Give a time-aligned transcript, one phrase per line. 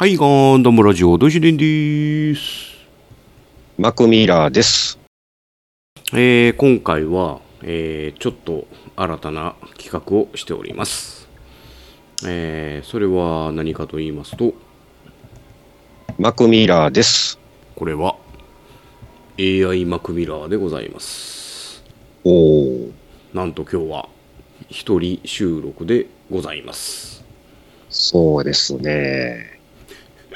[0.00, 2.74] はい、ガンダムラジオ、ドシデンです。
[3.76, 4.98] マクミラーです。
[6.14, 8.66] えー、今回は、えー、ちょっと
[8.96, 11.28] 新たな企画をしております。
[12.26, 14.54] えー、それは何かと言いますと、
[16.18, 17.38] マクミラーです。
[17.76, 18.16] これは
[19.38, 21.84] AI マクミラーでございます。
[22.24, 22.90] おー、
[23.34, 24.08] なんと今日は
[24.70, 27.22] 一人収録でございます。
[27.90, 29.59] そうですね。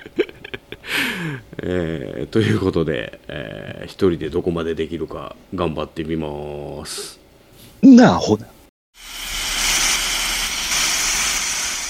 [1.62, 7.19] えー、ということで、えー、一人でどこまでできるか頑張ってみます。
[7.83, 8.47] なあほな。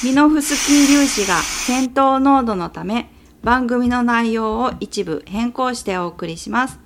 [0.05, 3.09] ミノフスキー粒子が戦闘濃度のため
[3.43, 6.79] 番組の内容を一部変更してお送りします。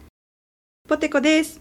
[0.88, 1.60] ポテコです。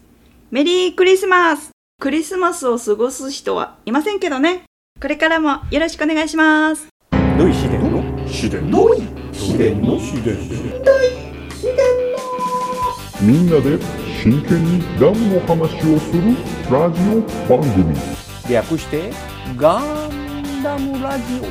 [0.50, 4.62] メリークリスマスクリスマスを過ごす人はいませんけどね。
[5.00, 6.86] これからもよろしくお願いします。
[7.12, 7.68] ノイシ
[8.46, 8.86] デンの
[9.32, 10.38] シデンノイシデンの？
[11.52, 11.72] シデ
[13.24, 13.78] ンみんなで
[14.22, 16.36] 真剣にダムの話をする
[16.70, 17.96] ラジオ番組。
[18.48, 19.10] 略して
[19.56, 21.46] ガンダムラジオ。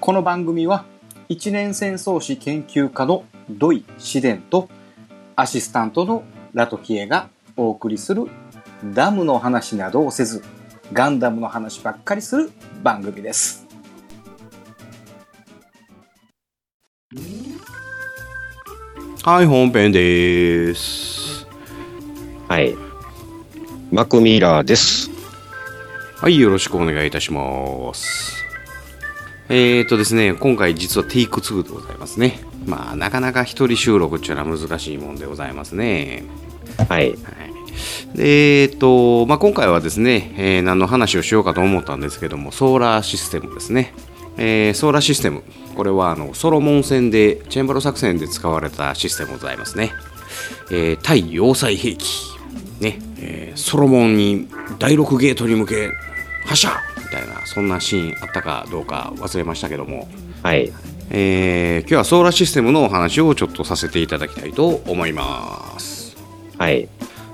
[0.00, 0.86] この番組は
[1.28, 4.70] 一年戦争史研究家の土井紫伝と
[5.36, 8.26] アシスタントのラトキエがお送りする
[8.92, 10.42] ダムの話などをせず
[10.92, 12.50] ガンダムの話ばっかりする
[12.82, 13.66] 番組です。
[19.22, 21.46] はい、本編です。
[22.46, 22.76] はい。
[23.90, 25.10] マクミラーです。
[26.16, 28.44] はい、よろしくお願いいたします。
[29.48, 32.40] えーとですね、今回実はテイク2でございますね。
[32.66, 36.24] まあ、なかなか一人収録っていうのは難しいもんでございますね。
[36.88, 37.10] はい。
[37.10, 37.53] はい。
[38.14, 43.94] で、えーと、まあ、今回はですね、えー何の話をしようかと思ったんですけども、ソーラーシステムですね。
[44.36, 45.42] えーソーラーシステム。
[45.76, 49.92] これはあのソロモン戦で、チェンバロ作戦で使われたシステムでございますね。
[50.70, 52.04] えー対要塞兵器。
[52.80, 54.48] ね、えーソロモンに
[54.78, 55.90] 第6ゲートに向け
[56.44, 60.08] 発射みたいなそんなシーンあったかどうか忘れましたけども、
[60.42, 60.72] はい。
[61.10, 66.16] えー今日はソーラーシステムのお話をちょっとさせていただきたいと思います
[66.58, 66.88] はい。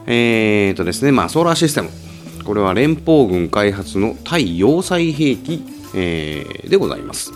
[0.07, 1.91] えーとですねまあソーラーシステム。
[2.45, 5.63] これは連邦軍開発の対要塞兵器、
[5.95, 7.33] えーでございます。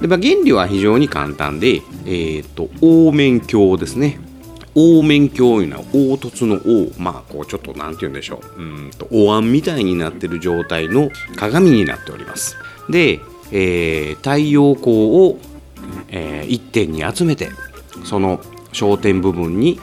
[0.00, 4.18] で、まあ、原理は非常に簡単で、えー、と凹面鏡ですね。
[4.74, 8.60] 凹面鏡いうのは凹凸の凹まあこうちょっとなんて言うんでしょう。
[8.60, 12.56] うんとお椀みたいになっている状態の鏡になっております。
[12.88, 13.20] で、
[13.52, 15.38] えー太陽光を、
[16.08, 17.50] えー一点に集めて
[18.04, 18.40] その
[18.72, 19.78] 焦点部分に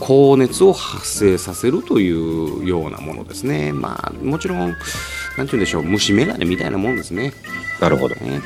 [0.00, 4.76] 高熱を発生させるというようなものですねまあもちろんなんて
[5.36, 7.32] 言うんでしょう虫眼鏡みたいなもんですね
[7.80, 8.14] なるほど。
[8.16, 8.40] ね。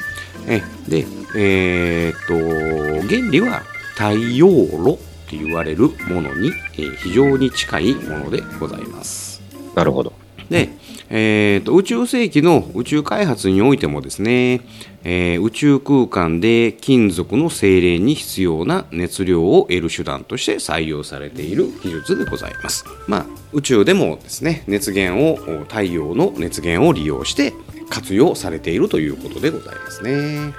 [0.47, 3.61] えで、えーっと原理は
[3.95, 4.97] 太陽炉っ
[5.29, 9.43] て言われるものに、えー非常に近いものでございます。
[9.75, 10.13] なるほど。
[10.49, 10.71] で、
[11.11, 14.61] えーっと宇宙世紀の宇宙開発においてもですね、
[15.05, 22.85] えー宇宙空間で金属の精錬に必要な熱量を得る手段として採用されている技術でございます。
[23.07, 27.55] まあ、宇宙でもですね熱源をお太陽の熱源を利用して
[27.89, 30.53] 活用されているということでございますね。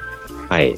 [0.50, 0.76] はい。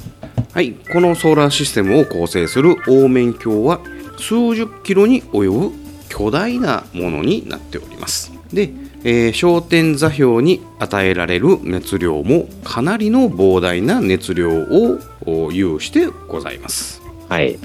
[0.52, 3.80] はい、このソーラーシステムを構成する凹面鏡は
[4.18, 5.72] 数十キロに及ぶ
[6.10, 8.32] 巨大なものになっております。
[8.52, 8.70] で、
[9.04, 17.02] えー焦点座標に与えられる熱量もかなりの膨大な熱量をお有してございます。
[17.28, 17.58] はい。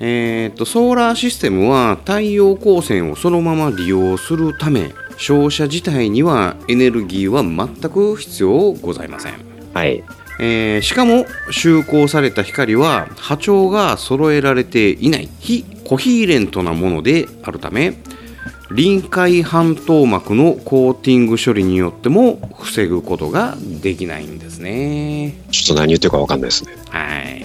[0.00, 9.34] えーとソーラーシステムは太陽光線をそのまま利用するため照射自体にはエネルギーは全く必要ございません。
[9.74, 10.04] はい。
[10.40, 17.94] えーしかも就光された光は波長が揃えられていない非コヒーレントなものであるため
[18.70, 25.34] 臨界半透膜のコーティング処理によっても防ぐことができないんですね。
[25.50, 26.72] ちょっと何言ってるかわかんないですね。
[26.90, 27.40] はい。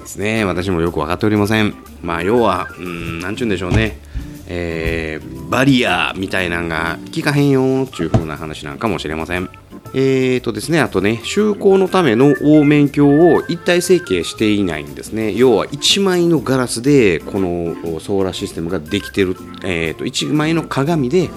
[0.00, 0.44] ですね。
[0.44, 1.74] 私もよく分かっておりません。
[2.02, 3.98] まあ、要は、うん、何ちゅうんでしょうね。
[4.46, 9.48] えーバリアみたいなんが効かへんよっていう風な話なんかもしれません。
[9.94, 15.32] えーとですね、あとね、就航のための凹面鏡を一体成形していないんですね。
[15.32, 21.30] 要は1枚のガラスでこのソーラーシステムができてる、えーと1枚の鏡で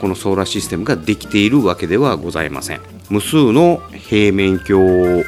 [0.00, 2.80] このソーラーシステムができているわけではございません。
[3.10, 5.24] 無数の平面鏡を、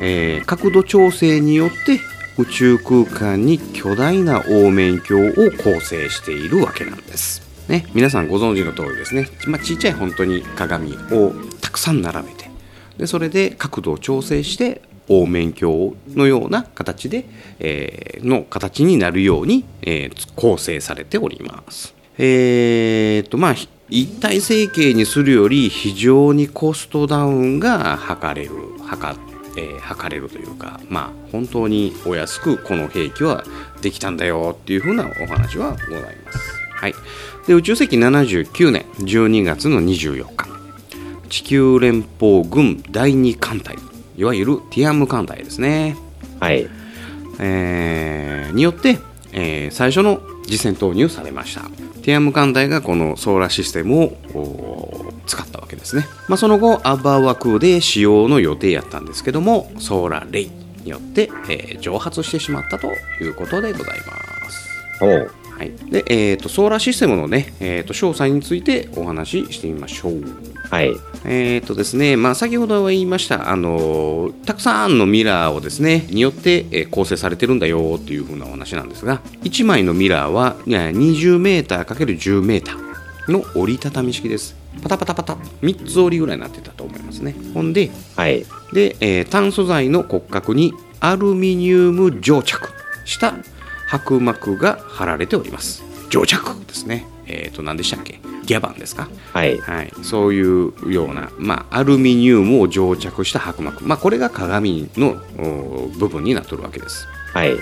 [0.00, 2.00] えー角度調整によって
[2.38, 7.49] 宇宙空間に巨大な凹面鏡を構成しているわけなんです。
[7.70, 12.50] ね、皆さんご存知の通りですね、まあ、ちっちゃい本当に鏡をたくさん並べて
[12.98, 17.24] でそれで角度を調整して凹面鏡のような形で、
[17.60, 21.94] えーの形になるように、えー構成されております。
[22.18, 23.54] えー、とまあ
[23.88, 28.50] 一体成形にするより非常にコストダウンが図れる
[28.84, 29.16] 測,、
[29.56, 33.44] えー測れるというかまあ本当にお安くこの兵器は
[33.80, 36.60] できたんだよっていうふうなお話はございます。
[36.80, 36.94] はい、
[37.46, 40.50] で宇宙世紀79年12月の24日。
[41.30, 43.76] 地球連邦軍第2艦隊
[44.16, 45.96] いわゆるティアム艦隊ですね、
[46.40, 46.68] はい。
[47.38, 48.98] えーによって、
[49.32, 51.62] えー最初の実戦投入されました。
[52.02, 54.04] ティアム艦隊がこのソーラーシステムを
[54.34, 60.50] お使ったわけですね、まあ、その後アバーワクで使用の予定やったんですけどもソーラーレイ
[60.82, 62.88] によって、えー蒸発してしまったと
[63.22, 65.04] いうことでございます。
[65.04, 65.39] おう。
[65.60, 70.22] はい、で、えー、とソーラーシステムのね、えー、と詳細についてお話ししてみましょう。
[70.70, 70.94] はい。
[71.26, 82.62] えーとですねまあ、先ほど言いました、あのーたくさんのミラーをですねによって、えー構成されてるんだよっていう風なお話なんですが1枚のミラーはいや 20m×10m
[83.28, 88.46] の折りたたみ式ですパタパタパタ3つ折りぐらいになってたと思いますねほんではい。
[88.72, 92.70] で、えー炭素材の骨格にアルミニウム蒸着
[93.04, 93.34] した
[93.92, 95.82] 薄膜が貼られております。
[96.10, 97.06] 蒸着ですね。
[97.26, 98.20] えっ、と何でしたっけ？
[98.44, 99.08] ギャバンですか？
[99.32, 99.58] はい。
[99.58, 107.06] はい、そういうような、まあ、アルミニウムを蒸着した薄膜、まあ、これが鏡のお部分になってるわけです。
[107.32, 107.56] はい。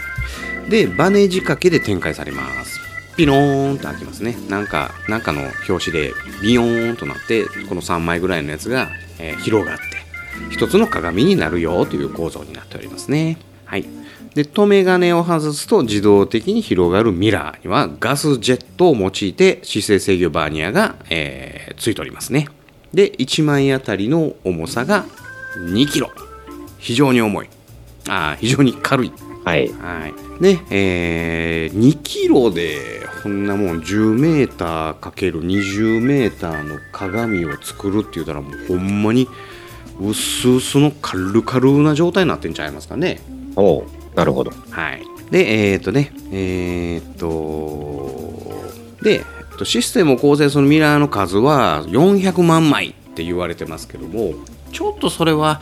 [0.70, 2.80] でバネ仕掛けで展開されます。
[3.16, 4.36] ピローンと開きますね。
[4.48, 8.88] なんかなんかの表紙でビヨーンとなってこの3枚ぐらいのやつが、
[9.18, 9.82] えー広がって
[10.50, 13.36] 一つの鏡になるよという構造になっておりますね
[13.68, 13.84] はい
[14.34, 22.48] で留め金を外すと自動的に広がるミラーにはガスジェットを用いて姿勢制御バーニアが、えーついておりますね
[22.92, 25.04] で1枚あたりの重さが
[25.58, 26.10] 2キロ
[26.78, 27.48] 非常に重い
[28.08, 29.12] あー非常に軽い
[29.44, 29.68] はい。
[29.72, 30.42] はい。
[30.42, 39.26] で、えー、2キロで、こんなもん10メーターかける20メーターの鏡を作るって言ったら、もうほんまに、
[40.00, 43.20] 薄々の軽々な状態になってんちゃいますかね。
[43.58, 43.84] おう。
[44.14, 44.52] なるほど。
[44.70, 45.02] はい。
[45.30, 48.32] で、えっ、とね、えっ、と、
[49.02, 54.34] で、えっとシステムを構成するミラーの数は400万枚って言われてますけども、
[54.72, 55.60] ちょっとそれは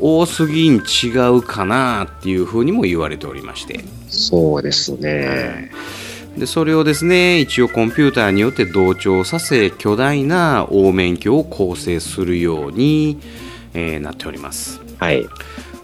[0.00, 5.70] 多すぎん違うかなっていうふうにも言われておりまして、そうですね。
[6.36, 13.18] でそれをですね一応コンピューターによって同調させ巨大な凹面鏡を構成するように、
[13.74, 14.80] えーなっております。
[14.98, 15.26] はい。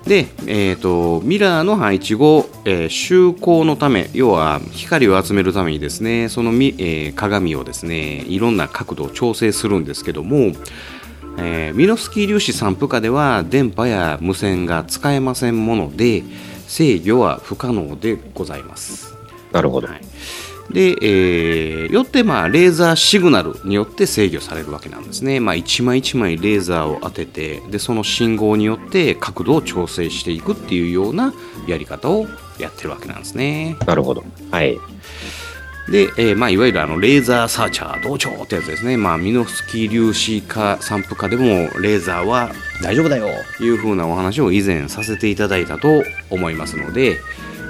[0.06, 10.52] で、えー、とミラーの配置後、えー周光のため要は光を集めるためにですねそのみ、えー鏡をですねいろんな角度を調整するんですけども、
[11.38, 16.22] えーミノスキー粒子散布下では電波や無線が使えませんもので
[16.68, 19.14] 制御は不可能でございます。
[19.52, 19.86] なるほど。
[19.86, 20.00] はい、
[20.70, 25.38] で、えーよって、まあ、レーザーシグナルによって制御されるわけなんですね。
[25.38, 31.32] まあ、一枚一枚レーザーを当ててでその信号によって角度を調整していくっていうような
[31.68, 32.26] やり方を
[32.58, 33.76] やってるわけなんですね。
[33.86, 34.24] なるほど。
[34.50, 34.76] はい。
[35.88, 38.96] で、えーまあ、いわゆるあのレーザーサーチャー同調ってやつですね。
[38.96, 41.44] まあ、ミノフスキー粒子化散布化でも
[41.78, 42.50] レーザーは
[42.82, 47.20] 大丈夫だよというふうなお話を以前させていただいたと思いますので、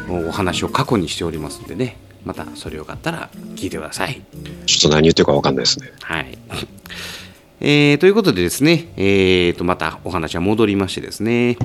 [0.09, 4.23] お話を過去にしておりますのでね、またそれよかったら聞いてください。
[4.66, 5.93] ちょっと何言ってるかわかんないですね。
[6.02, 6.38] はい。
[7.61, 11.57] えーということでですね、えーとまたお話は戻りましてですね、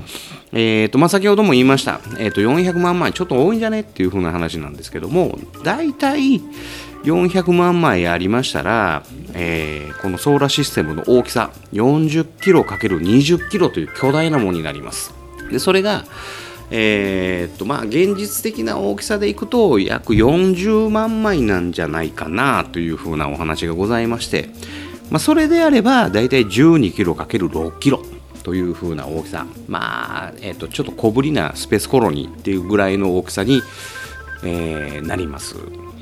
[0.54, 6.42] えーとまあ、先ほども言いました、えーと400万枚ちょっと多いんじゃねっていう風な話なんですけども大体
[7.04, 15.14] 400万枚ありましたら、えーこのソーラーシステムの大きさ40キロ ×20 キロという巨大なものになります
[15.52, 16.06] でそれが
[16.72, 24.50] えーっとまあ現実的な大きさでいくと約40万枚なんじゃないかなというふうなお話がございまして、
[25.10, 28.04] まあ、それであれば大体12キロ ×6 キロ
[28.44, 33.62] というふうな大きさまあ、えーっとちょっと小ぶりなスペースコロニーっていうぐらいの大きさに、
[34.44, 35.56] えーなります。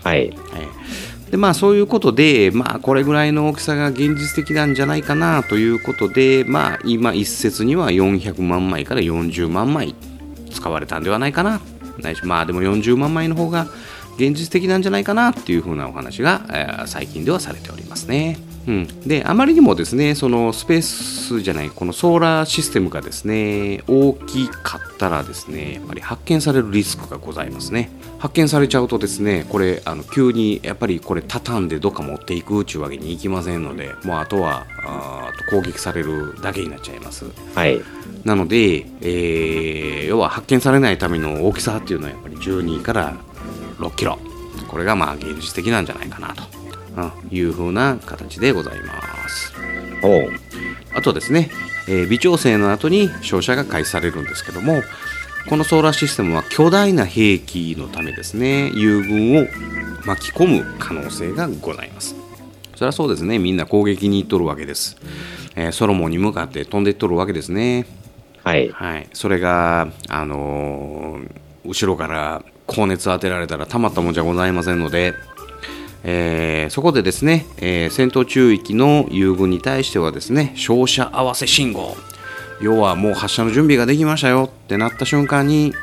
[0.03, 0.27] はい。
[0.27, 9.93] えーでまあそういうことで、まあ、これぐらいの大きさが現実的なんじゃないかなということで、まあ、今一説には400万枚から40万枚
[10.57, 11.61] 使われたんではないかな
[11.99, 13.67] ないしまあでも40万枚の方が
[14.17, 18.37] 現実的なんじゃないかなっていうふうなお話が、えー最近ではされておりますね。
[18.67, 37.23] うん、であまりにもですねそのスペースじゃないこのソーラーシステムがですね大きかったらですねやっぱり発見されるリスクがございますね発見されちゃうとですねこれあの急にやっぱりこれ畳んでどっか持っていくっていうわけにいきませんのでもうあとはあー攻撃されるだけになっちゃいます
[37.55, 37.79] はい。
[38.23, 43.17] なので、えー要は発見されないための大きさっていうのはやっぱり12から
[43.77, 44.17] 6キロ。
[44.69, 46.43] これがまあ現実的なんじゃないかなと。
[46.95, 47.11] うん。
[47.29, 49.53] いう風な形でございます。
[50.95, 51.49] あとですね、
[51.87, 54.81] えー微調整の後に照射が開始されるんですけども
[55.49, 59.47] このソーラーシステムは巨大な兵器のためですね友軍を
[60.05, 62.15] 巻き込む可能性がございます。
[62.75, 63.39] それはそうですね。
[63.39, 64.97] みんな攻撃に行っとるわけです、
[65.55, 67.85] えーソロモンに向かって飛んでいっとるわけですね
[68.47, 68.69] はい。
[68.69, 75.13] はい、それが、あのー後ろから高熱当てられたらたまったもんじゃございませんので、
[76.05, 81.97] えーそこでですね、えー戦闘中域の友軍に対してはですね照射合わせ信号
[82.61, 85.73] 要はもう発射の準備ができましたよってなった瞬間に、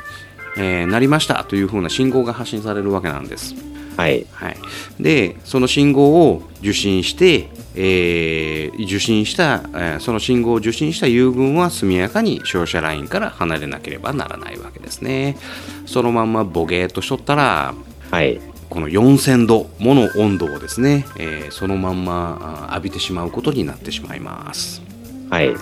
[0.57, 3.53] えなりましたというふうな信号が発信されるわけなんです。
[3.97, 4.25] はい。
[4.31, 4.57] はい、
[4.99, 15.37] でその信号を受信して、えー受信した、えーその信号を受信した友軍は速やかに照射ラインから離れなければならないわけですね
[15.85, 17.73] そのまんまボゲーっとしとったら
[18.11, 18.39] はい。
[18.69, 24.81] この4000度もの温度をですね、えーそのまんまあ浴びてしまうことになってしまいます
[25.29, 25.49] はい。
[25.49, 25.57] はい、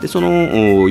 [0.00, 0.30] でそのお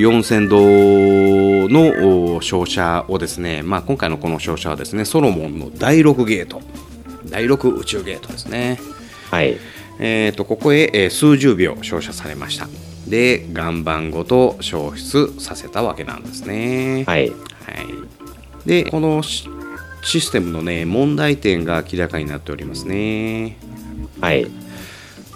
[0.00, 6.60] 4000度のお照射をですね、まあ、今回のこの照射はですねソロモンの第6ゲート
[7.26, 8.78] 第6宇宙ゲートですね、
[9.30, 9.58] はい。
[9.98, 12.68] えー、とここへ、えー数十秒照射されました
[13.08, 17.30] で岩盤ごと消失させたわけなんですねはい。
[17.30, 17.36] はい、
[18.68, 19.48] でこのシ
[20.02, 23.56] システムのね問題点が明らかになっておりますね
[24.20, 24.46] はい。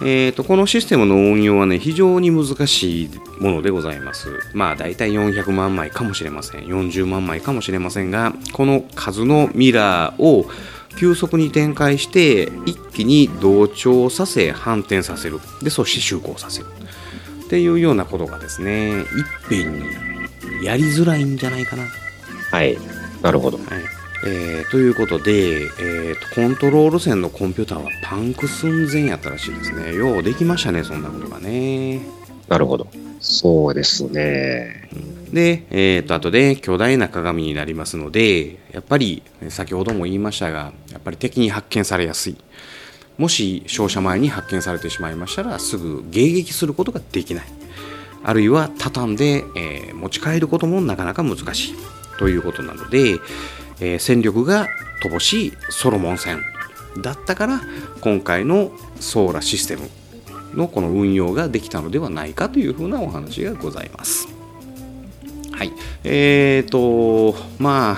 [0.03, 4.39] えー、とこのシステムの運用はね非常に難しいものでございます。
[4.53, 6.65] まあ大体400万枚かもしれません。
[6.65, 10.45] 40万枚かもしれませんがこの数のミラーを
[10.97, 15.39] 急速に展開して一気に同調させ反転させる。
[15.61, 16.65] でそして就航させる。
[17.45, 19.05] っていうようなことがですねいっ
[19.49, 19.85] ぺんに
[20.63, 21.85] やりづらいんじゃないかな。
[22.51, 22.77] はい。
[23.21, 23.57] なるほど。
[23.57, 29.95] はいえーということで、えーと、コントロール線のコンピューターはパンク寸前やったらしいですね。
[29.95, 32.01] ようできましたね、そんなことがね。
[32.47, 32.87] なるほど。
[33.19, 34.89] そうですね。
[35.31, 42.37] で、えーと、あとで巨大な鏡になりますので、やっぱり、先ほども言いましたが、やっぱり敵に発見されやすい。
[43.17, 47.45] もし照射前に発見されてしまいましたら、すぐ迎撃することができない。
[48.23, 51.75] あるいは畳んで、えー持ち帰ることもなかなか難しい
[52.17, 53.19] ということなので、
[53.81, 54.69] えー戦力が
[55.03, 56.41] 乏しいソロモン戦
[57.01, 57.61] だったから
[58.01, 59.89] 今回のソーラシステム
[60.53, 64.27] のこの運用ができたのではないかというふうなお話がございます。
[65.51, 65.71] はい。
[66.03, 67.97] えーと、ま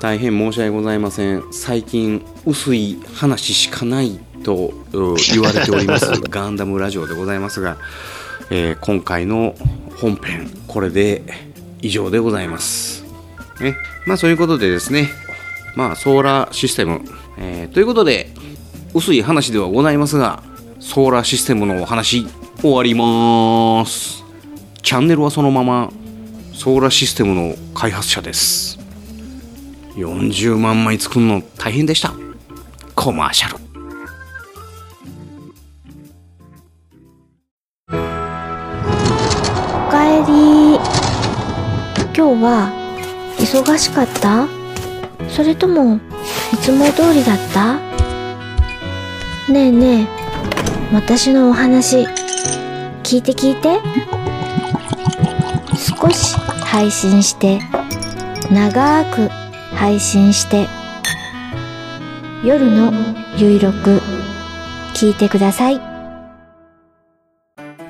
[0.00, 1.44] 大変申し訳ございません。
[1.52, 7.76] 最近、薄い話しかないとう言われております ガンダムラジオでございますが、
[8.50, 9.54] えー今回の
[9.96, 11.22] 本編、これで
[11.80, 12.99] 以上でございます。
[13.62, 13.76] ね。
[14.06, 15.10] まあ、そういうことでですね、
[15.76, 17.02] まあ、ソーラーシステム、
[17.38, 18.30] えーということで、
[18.94, 20.42] 薄い話ではございますが、
[20.80, 22.26] ソーラーシステムのお話、
[22.60, 24.24] 終わります。
[24.82, 25.90] チャンネルはそのまま、
[26.52, 28.78] ソーラーシステムの開発者です。
[29.94, 32.12] 40万枚作るの大変でした。
[32.94, 33.56] コマーシャル。
[37.88, 37.92] お
[39.90, 40.76] かえり
[42.14, 42.79] 今日は
[43.52, 44.46] 忙しかった？
[45.28, 45.96] それとも
[46.52, 47.74] いつも通りだった？
[49.52, 52.06] ねえねえ私のお話
[53.02, 53.80] 聞いて聞いて
[55.76, 57.60] 少し配信して
[58.52, 59.28] 長く
[59.74, 60.68] 配信して
[62.44, 62.92] 夜の
[63.36, 64.00] ゆいろく
[64.94, 65.80] 聞いてください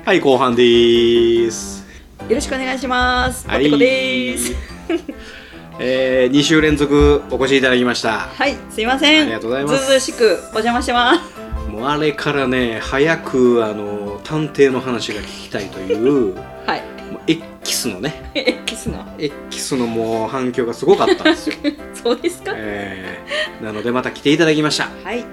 [0.03, 1.85] はい、後半です。
[2.27, 3.47] よろしくお願いします。
[3.47, 4.51] はいです。
[5.83, 8.19] えー、2週連続お越しいただきました。
[8.19, 9.23] はい、すいません。
[9.23, 11.69] ありがとうございますずうしくお邪魔してます。
[11.71, 16.35] もうあれからね、早くあの探偵の話が聞きたいという、
[16.67, 16.81] はい。
[17.11, 19.05] もう X のね、X の。
[19.17, 21.55] X のもう反響がすごかったんですよ。
[22.03, 22.53] そうですか？
[22.55, 24.87] えー、なのでまた来ていただきました。
[25.03, 25.25] はい。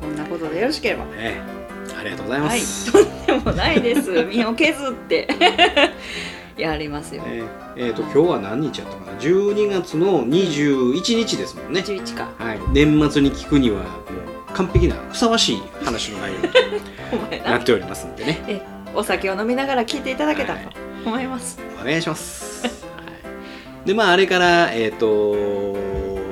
[0.00, 1.04] こんなことでよろしければ。
[1.16, 1.58] えー
[1.98, 2.92] ありがとうございまはい、す。
[2.92, 4.10] とんでもないです。
[4.30, 5.26] 身を削って
[6.58, 7.22] やりますよ。
[7.26, 12.30] えーえーと今日は何日やったかな？12月の21日ですもんね、11か。
[12.36, 13.88] はい、年末に聞くにはも
[14.50, 16.38] う完璧なふさわしい話の内容
[17.36, 17.58] に な。
[17.58, 18.42] っておりますんでね。
[18.48, 18.62] え
[18.94, 20.70] お酒を飲みながら聞いていただけたらと
[21.06, 22.70] 思います、お願いします、 は
[23.84, 23.86] い。
[23.86, 25.36] でまああれからえっ、と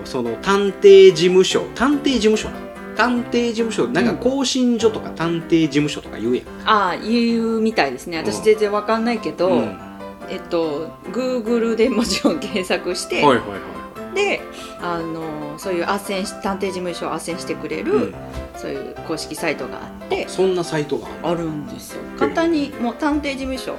[0.04, 2.56] その探偵事務所探偵事務所な
[2.96, 6.46] 探偵事務所なんか更新所とか探偵事務所とか言うやん。
[6.64, 8.18] ああ言うみたいですね。
[8.18, 9.85] 私全然わかんないけど、うん
[10.28, 13.76] えっと Google でもちろん検索して、はいはいは
[14.16, 14.40] で
[14.80, 18.14] あのそういう斡旋し探偵事務所を斡旋してくれる、い、うん。
[18.56, 22.02] そういう公式サイトがあってそんなサイトがあるんですよ。
[22.18, 23.76] 簡単にもう探偵事務所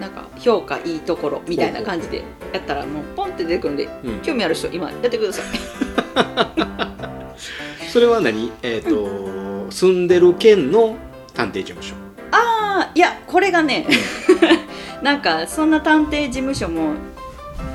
[0.00, 5.44] なんか評価いいところみたいな感じでやったらもうポンって出てくるんでうん、うん興味ある人今やってください。
[7.90, 8.52] それは何？
[8.62, 10.96] えっ、と住んでる県の
[11.34, 11.94] 探偵事務所。
[12.30, 13.86] あいやこれがね
[15.02, 16.94] なんかそんな探偵事務所も、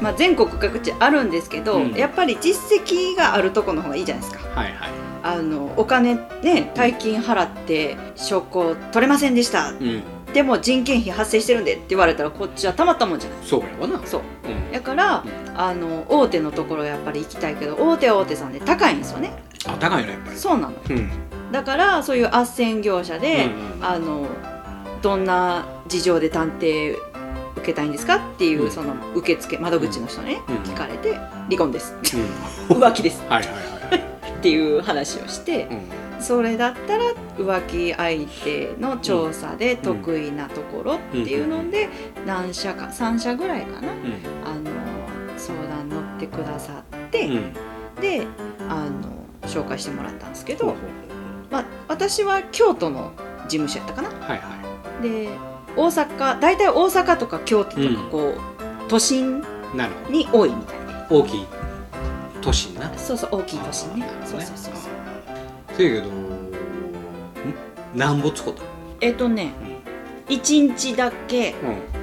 [0.01, 1.93] まあ、全国各地あるんですけど、うん。
[1.93, 4.47] やっぱり実績があるとこの方がいいじゃないですか。
[4.49, 4.89] はいはい。
[5.25, 9.69] あのお金ね大金払って証拠取れませんでした。
[9.69, 10.03] うん。
[10.33, 13.39] でも人件費発生してるんでって言われたらこっちはたまったもんじゃない。
[13.43, 14.05] そうやわな。
[14.05, 14.21] そう。
[14.45, 14.71] うん。
[14.71, 15.23] だから、
[15.55, 19.31] あの大手のところやっぱり行きたいけど大手は大手さんで高いんですよね。
[19.65, 20.37] あ高いのやっぱり。
[20.37, 20.73] そうなの。
[20.89, 21.09] うん。
[21.51, 23.45] だからそういう斡旋業者で、
[23.77, 23.85] うん。
[23.85, 24.25] あの
[25.01, 26.97] どんな事情で探偵
[27.63, 28.71] 受けたいんですかっていう、うん。
[28.71, 30.55] その受付窓口の人にね、うん。
[30.57, 31.95] 聞かれて離婚です。
[32.69, 32.77] うん。
[32.77, 33.23] 浮気です。
[33.29, 33.55] はいはいはい
[33.91, 34.03] はい。
[34.37, 35.81] っていう話をしてうん。
[36.19, 37.03] それだったら
[37.37, 41.89] 浮気相手の調査で得意なところっていうので
[42.25, 43.95] 何社か3社ぐらいかなうん。
[44.45, 44.71] あの
[45.37, 47.53] 相談乗ってくださって、うん。
[48.01, 48.27] で
[48.69, 50.75] あの紹介してもらったんですけど、
[51.49, 53.11] まあ、私は京都の
[53.47, 54.09] 事務所やったかな。
[54.09, 54.63] はいは
[55.01, 58.09] で大阪大体大阪とか京都とかうん。
[58.09, 58.39] こう、
[58.87, 60.93] 都心いなるほに多いみたいで。
[61.09, 61.45] ど大きい
[62.41, 62.91] 都心な。
[62.97, 64.01] そうそう大きい都心ね。
[64.01, 64.07] ね。
[64.25, 65.75] そうそうそうそう。
[65.75, 66.43] せやけどん
[67.95, 68.61] なんぼつこた
[69.01, 69.51] えっとね、
[70.29, 71.93] 一日だけうん。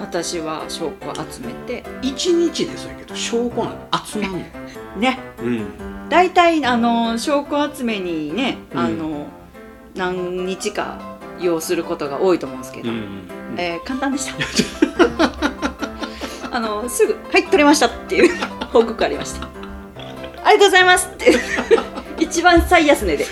[0.00, 1.84] 私は証拠を集めて。
[2.02, 4.38] 一日でそうやけど証拠なんて集まんの
[4.98, 5.18] ね。
[5.40, 5.66] うん。
[6.08, 8.78] 大体あの証拠集めにね、うん。
[8.78, 9.26] あの
[9.94, 10.98] 何日か
[11.40, 13.28] 要することが多いと思うんですけど、うん。
[13.56, 14.34] えー簡単でした。
[16.56, 18.34] あのすぐ「はい取れました」っていう
[18.72, 19.46] 報告ありました。
[20.44, 21.34] ありがとうございますって。
[22.22, 23.26] 一番最安値で。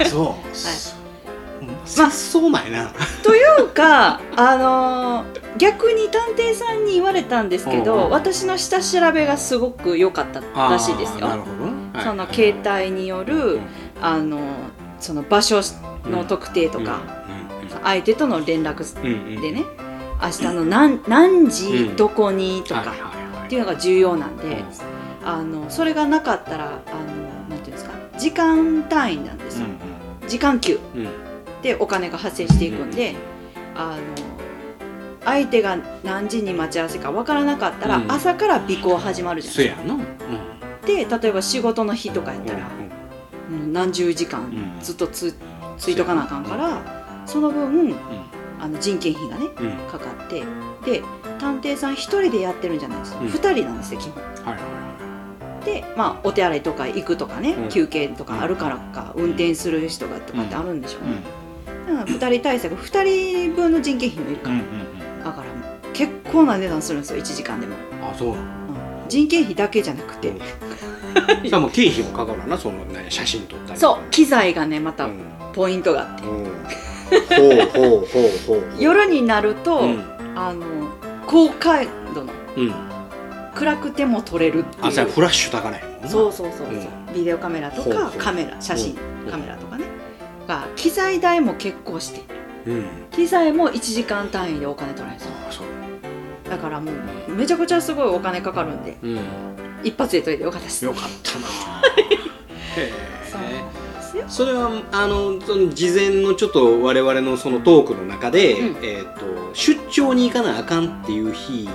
[0.00, 1.98] あそう。
[1.98, 2.92] まあそうなんやな。
[3.22, 8.10] というかあのー逆に探偵さんに言われたんですけど、うんうん。
[8.10, 11.28] 私の下調べがすごく良かったらしいですよ。
[11.28, 11.52] なるほど。
[11.66, 12.04] ねはい。
[12.04, 13.60] その携帯による、うん。
[14.00, 14.38] あの
[14.98, 15.60] その場所
[16.06, 17.00] の特定とか、
[17.82, 18.84] 相手との連絡
[19.40, 19.64] でね
[20.20, 22.94] 明日の何何時、うんどこにとか、
[23.44, 24.44] っていうのが重要なんで、
[25.22, 25.28] うん。
[25.28, 29.66] あのそれがなかったらあのなんていうんですか時間単位なんですよ、
[30.28, 30.78] 時間給
[31.62, 33.14] でお金が発生していくんで、
[33.74, 34.02] あの
[35.24, 38.10] 相手が何時に待ち合わせか分からなかったら、うん。
[38.10, 40.12] 朝から尾行始まるじゃないですか。
[40.86, 42.64] で例えば仕事の日とかやったら、も
[43.64, 44.78] う何十時間ん。
[44.82, 45.36] ずっとつ,、
[45.78, 46.82] ついとかなあかんから、
[47.26, 47.94] その分
[48.60, 49.66] あの人件費がねうん。
[49.66, 50.42] うんかかって
[50.84, 51.02] で
[51.38, 53.12] 探偵さん一人でやってるんじゃないです。
[53.12, 53.28] よ、うん。
[53.28, 54.22] 二人なんですよ基本。
[54.22, 57.68] はいはいはでまあお手洗いとか行くとかね、うん。
[57.68, 61.22] 休憩とかあるからか、運転する人がとかってあるんでしょういね、
[61.86, 63.04] だから2人対策2
[63.48, 65.44] 人分の人件費もいるから、うんうんだから
[65.92, 68.28] 結構な値段するんですよ1時間でも、うんあそう。
[68.30, 68.36] うん。
[69.08, 70.38] 人件費だけじゃなくて、うん
[71.44, 75.32] しかも経費もかかるわなその何写真撮ったりそう機材がねまたうん。
[75.52, 76.44] ポイントがあって、うん。
[76.46, 80.04] ほうほうほうほう 夜になると、うん。
[80.34, 80.64] あの
[81.26, 82.74] 高解度のうん。
[83.54, 84.86] 暗くても撮れるっていう。
[84.86, 88.96] あそれフラッシュ高ないもんなそうそうそうそう、うビデオカメラとかカメラ写真
[89.26, 89.30] うん。
[89.30, 89.84] カメラとかね。
[90.48, 92.22] が機材代も結構して
[92.66, 92.84] うん。
[93.10, 96.50] 機材も1時間単位でお金取られそう。
[96.50, 96.90] だからも
[97.28, 98.96] うめちゃくちゃすごいお金かかるんで。
[99.02, 99.18] うん
[99.84, 100.84] 一発で取れてよかったです。
[100.84, 101.46] よかったな。
[102.76, 102.92] へ
[103.30, 103.82] そうえ
[104.28, 108.76] それはあのその事前のちょっと我々のそのトークの中で、うん。
[108.82, 111.68] えー、と出張に行かなあかんっていう日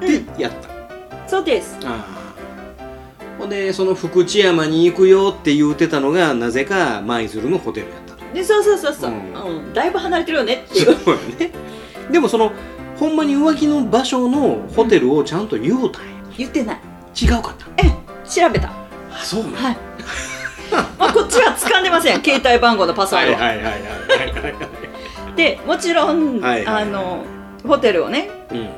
[0.00, 1.78] でやった、そうです。
[1.84, 2.20] ああ。
[3.38, 8.34] ほんでその福知山に行くよって言うてたのがなぜか舞鶴のホテルやったと。
[8.34, 10.96] でそうそうそうそう、ううんんだいぶ離れてるよねっていう。
[10.96, 11.50] そうよね。
[12.10, 12.52] でもその
[12.98, 16.80] ほんまに浮気の場所のホテルをちゃんと言うたんや、言ってない
[17.20, 17.66] 違うかった？
[17.78, 17.90] え
[18.28, 18.68] 調べた。
[18.68, 19.76] あそうなんはい。
[20.98, 22.22] まあこっちは掴んでません。
[22.24, 24.54] 携帯番号のパスワードは、はいはいはいはいはいはい
[25.36, 27.24] でもちろん、はいはいあの
[27.66, 28.68] ホテルをねうん。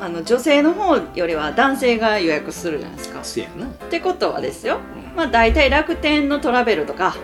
[0.00, 3.20] あの女性の方よりは男性が予約するじゃないですか。
[3.22, 3.66] せやな。
[3.66, 4.78] ってことはですよ、
[5.16, 7.14] まあ、大体楽天のトラベルとか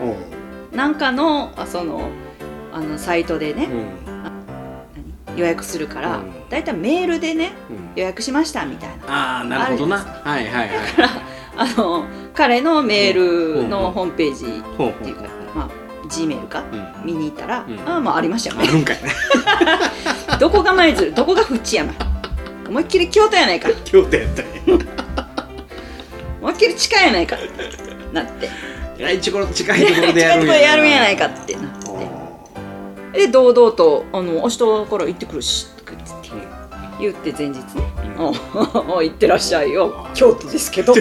[0.72, 2.08] なんかのあその
[2.72, 4.07] あのサイトでね、うん
[5.38, 6.48] 予約するから、うん。
[6.48, 7.76] だいたいメールでねうん。
[7.96, 9.04] 予約しましたみたいな。
[9.06, 9.98] ああなるほどな。
[9.98, 10.78] はいはいはい。
[11.56, 15.22] あの彼のメールのホームページっていうか、
[15.54, 17.06] まあ、G メールかうん。
[17.06, 17.80] 見に行ったら、うん。
[17.88, 18.84] ああまあありましたよあね。
[20.38, 21.92] どこが舞鶴どこが淵山。
[22.68, 23.68] 思いっきり京都やないか。
[23.84, 24.84] 京都やったんや。
[26.40, 27.36] 思いっきり近いやないか。
[28.12, 28.50] なって。
[28.98, 31.60] い近い近いところでやるん近いところでやるんやないかってな。
[31.60, 31.77] って
[33.12, 34.66] で堂々とあの「明日か
[34.98, 35.92] ら行ってくるし」って
[37.00, 38.34] 言って前日ね「お
[38.96, 40.06] お 行ってらっしゃいよ。
[40.14, 40.94] 京都ですけど」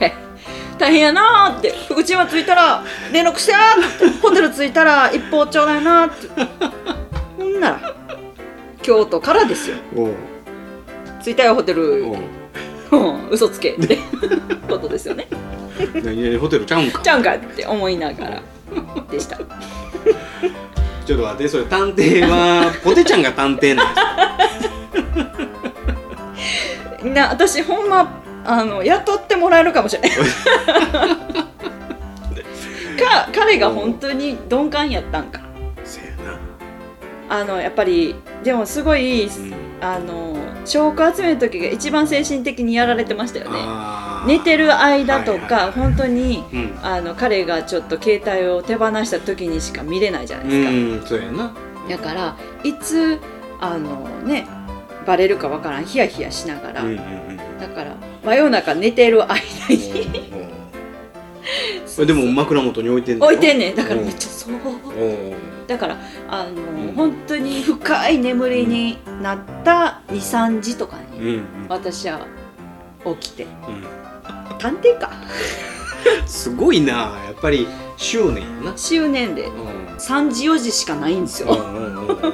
[0.00, 0.14] え
[0.78, 1.74] 大変やなーって。
[1.88, 6.28] 福知山着いたら連絡してなーってホテル着いたら一方ちょうだいなーって。
[7.36, 7.94] ほんなら
[8.82, 9.76] 京都からですよ。
[11.22, 12.06] 着いたよホテル。
[12.06, 12.16] おう。
[12.90, 13.70] うん嘘つけ。
[13.70, 13.98] って
[14.68, 15.26] ことですよね
[16.02, 17.02] 何々ホテルちゃうんか。
[17.02, 18.42] ちゃうんかって思いながら。
[19.10, 19.36] でした。
[19.36, 24.00] ちょっと待ってそれ探偵は ポテちゃんが探偵なんで
[27.00, 30.10] すな私ほんまあの雇ってもらえるかもしれない。
[32.98, 35.40] か彼が本当に鈍感やったんか。
[35.84, 36.06] せや
[37.28, 37.40] な。
[37.40, 39.68] あのやっぱりでもすごい、うん。
[39.80, 43.58] あの証拠集める時が一番精神的にやられてましたよね
[44.26, 46.78] 寝てる間とか、本当にうん。
[46.82, 51.54] あの彼がちょっと携帯を手放した時にしか見れないじゃないですか、うんそうやな。
[51.88, 53.18] だからいつ
[53.60, 54.46] あのね
[55.06, 59.34] バレるかわからんヒヤヒヤしながら、うんうんうんだから真夜中寝てる間
[59.68, 60.20] に。
[60.32, 60.48] うん
[62.06, 63.74] でも枕元に置いてんの置いてんねん。
[63.74, 64.04] だからうん。
[64.04, 64.52] めっちゃそう。
[65.66, 65.96] だから
[66.28, 66.94] あの、ん。
[66.94, 71.26] 本当に深い眠りになった23時とかに、うん。
[71.26, 71.44] うん。
[71.68, 72.20] 私は
[73.20, 73.44] 起きて。
[73.44, 74.07] うん
[74.58, 75.10] 探偵か。
[76.26, 76.92] すごいな。
[77.26, 78.76] やっぱり執念やな。
[78.76, 79.46] 執念で。
[79.46, 79.68] うん。
[79.96, 81.48] 3時4時しかないんですよ。
[81.52, 82.32] うんうんうんうん。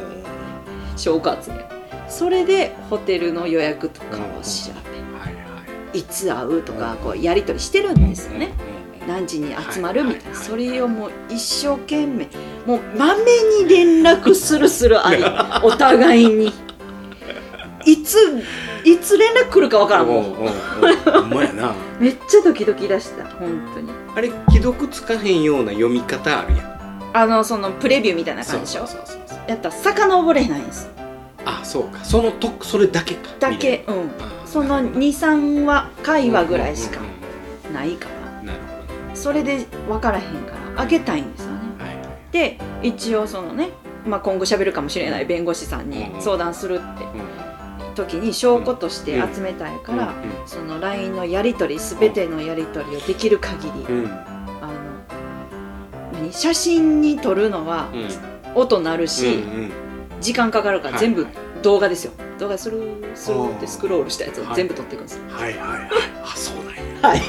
[0.97, 1.65] 証拠集め
[2.09, 5.31] それでホテルの予約とかを調べは
[5.93, 8.53] いつ会うとかこうやり取りしてるんですよね。
[8.69, 8.75] うん
[9.07, 12.29] 何時に集まるみたいな、それをもう一生懸命
[12.67, 13.23] もうまめ
[13.63, 15.23] に連絡するするあり
[15.63, 16.53] お互いに。
[17.87, 18.43] いつ
[18.85, 20.35] いつ連絡来るかわからんもん。
[21.31, 21.75] まやな。
[21.99, 23.91] めっちゃドキドキ出した本当に。
[24.15, 27.11] あれ既読つかへんような読み方あるやん。
[27.15, 28.87] あのそのプレビューみたいな感じでしょ？
[28.87, 30.89] そうそうそうやったら遡れないんです。
[31.47, 32.05] あそうか。
[32.05, 33.31] そのとそれだけか。
[33.41, 34.11] だけうん。
[34.47, 37.01] その23話会話ぐらいしか
[37.73, 39.17] ないからうんなるほどね。
[39.17, 41.59] それで分からへんからあげたいんですよね。
[41.79, 43.71] はいはいで一応そのね、
[44.07, 47.05] まあ、今後喋るかもしれない弁護士さんにうん相談するって。
[47.05, 47.54] うん
[47.95, 50.15] 時に証拠として集めたいから、
[50.47, 54.73] その LINE のやり取り全てのやり取りをできる限り、あの
[56.13, 56.33] 何？
[56.33, 58.09] 写真に撮るのはうん。
[58.57, 59.43] 音鳴るし、
[60.21, 61.01] 時間かかるからはい。
[61.01, 61.27] 全部
[61.63, 62.13] 動画ですよ。
[62.39, 64.55] 動画スルースルーってスクロールしたやつをはい。
[64.55, 65.91] 全部撮っていくんですよ、はいはいはい。
[66.23, 66.83] あそうなんや。
[67.09, 67.21] はい、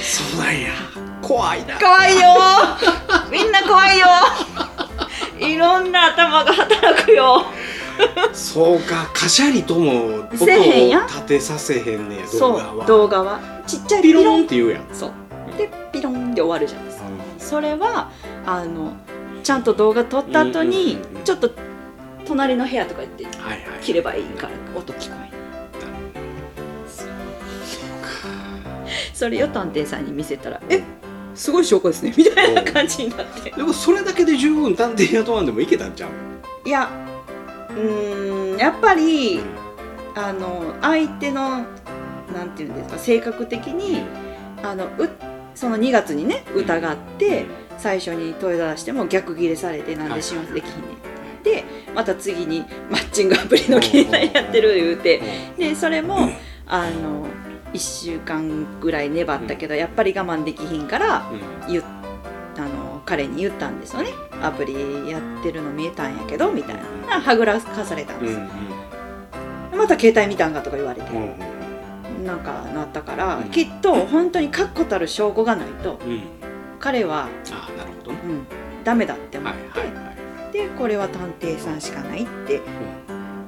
[0.00, 0.70] そうなんや。
[1.20, 1.78] 怖いな。
[1.78, 3.30] 怖いよー。
[3.30, 5.46] みんな怖いよー。
[5.46, 7.44] いろんな頭が働くよ
[8.32, 12.84] そうかカシャリとも音を立てさせへんねや動そ画は。
[12.84, 13.62] う動画は。
[13.66, 14.84] ちっちゃいピロンンって言うやん。
[14.92, 15.12] そう。
[15.56, 17.04] でピロンで終わるじゃないですか。
[17.38, 18.10] それは
[18.46, 18.92] あの
[19.42, 21.24] ちゃんと動画撮った後にうんうんうんうん。
[21.24, 21.50] ちょっと
[22.26, 23.60] 隣の部屋とか行ってはいはい。
[23.82, 25.30] 切ればいいから音聞こえない
[29.12, 30.82] それを探偵さんに見せたら「え
[31.34, 33.50] すごい証拠ですね」みたいな感じになって。
[33.50, 36.68] でもそれだけで十分探偵雇わんでもいけたんちゃう？
[36.68, 36.90] いや
[37.76, 39.40] うーんやっぱり
[40.14, 41.64] あの相手の
[42.32, 44.02] なんていうんですか性格的に
[44.62, 45.10] あのう
[45.54, 47.46] その2月にね疑って
[47.78, 51.42] 最初に問い出しても逆ギレされてなんで始末できひんねん。
[51.42, 55.20] でまた次にマッチングアプリの掲載やってる言うて。
[55.58, 56.30] でそれも
[56.66, 57.26] あの
[57.72, 61.30] 1週間ぐらい粘ったけどやっぱり我慢できひんから
[61.66, 61.72] うん。
[61.72, 61.84] 言っ
[62.56, 64.10] あの彼に言ったんですよね。
[64.42, 66.76] アプリやってるの見えたんやけどみたい
[67.08, 67.20] な。
[67.20, 68.48] はぐらかされたんです、うん
[69.72, 69.78] うん。
[69.78, 73.50] また携帯見たんかとか言われて、うんなんかなったから、うん。
[73.50, 76.22] きっと本当に確固たる証拠がないとうん。
[76.80, 78.18] 彼は、ああなるほどね。
[78.24, 78.46] うん、
[78.84, 80.04] ダメだって思はいって、はいはい
[80.54, 82.60] でこれは探偵さんしかないって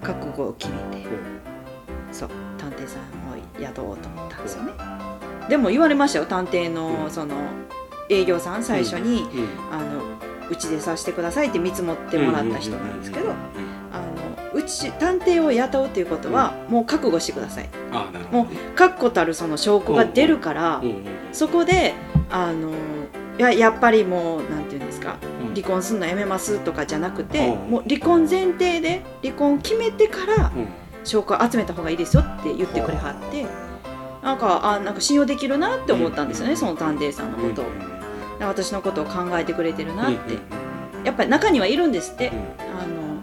[0.02, 1.06] 覚悟を決めて、
[2.10, 4.72] そう探偵さんを雇おうと思ったんですよね、
[5.48, 6.26] でも言われましたよ。
[6.26, 7.10] 探偵のうん。
[7.12, 7.36] その
[8.08, 10.16] 営業さん最初に、うんあの
[10.48, 13.40] うちでさせてくださいって見積もってもらった人なんですけど、うんうんうん
[13.92, 14.06] あの
[14.54, 17.68] うち探偵を雇うということは、もう覚悟してください。
[17.92, 18.56] ああなるほどね。
[18.74, 21.94] 確固たるその証拠が出るから、うんうんそこで
[22.30, 22.70] あの
[23.38, 25.54] いややっぱりもうなんていうんですかうん。
[25.54, 30.68] 離婚するのやめますとかじゃなくて、うんもう離婚前提で離婚決めてからうん。
[31.04, 33.46] 証拠を集めた方がいいですよって言ってくれはって
[34.22, 36.56] なんかあなんか信用できるなって思ったんですよね、うん。
[36.56, 37.64] その探偵さんのことを、
[38.40, 40.40] 私のことを考えてくれてるなって、うん
[41.04, 42.34] やっぱり中にはいるんですって、うん。
[42.34, 43.22] あの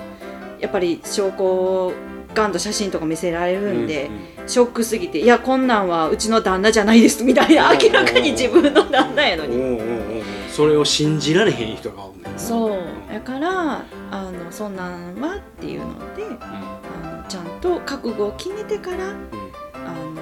[0.62, 1.93] やっぱり証拠を
[2.34, 4.10] ガンと写真とか見せられるんで、
[4.45, 9.58] うショックすぎて「いやこんなんはうちの旦那じゃないです」みたいなうん明らかに自分の旦那やのに。
[9.58, 10.23] うんうんうんうん。
[10.49, 12.78] それを信じられへん人がおんねんそう。
[13.12, 20.21] だからあのそんなんはっていうのであのちゃんと覚悟を決めてからあの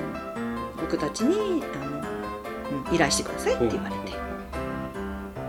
[0.82, 2.02] 僕たちにあの、うん
[2.92, 4.11] 依頼してくださいって言われて、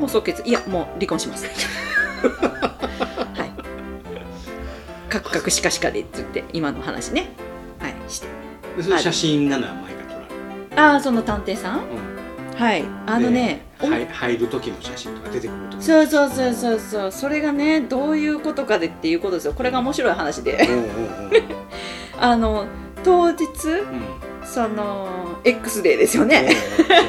[0.01, 1.47] もう即決いやもう離婚します。
[2.27, 3.51] はい。
[5.09, 7.31] カクカクシカシカでって言って今の話ね。
[7.79, 8.27] はいして。
[8.77, 11.83] でそれ写真が何枚か撮られるああその探偵さん？
[12.57, 12.85] はい。
[13.07, 17.13] あのねではい入る時の写真とか出てくる時そうそうそうそうそう。
[17.13, 19.53] それがねどういうことかでっていうことですよ。
[19.53, 20.67] これが面白い話で。
[20.69, 20.89] うんうんうん。
[22.21, 22.67] あの
[23.05, 23.47] 当日う
[23.85, 24.03] ん
[24.45, 26.49] その X デーですよね、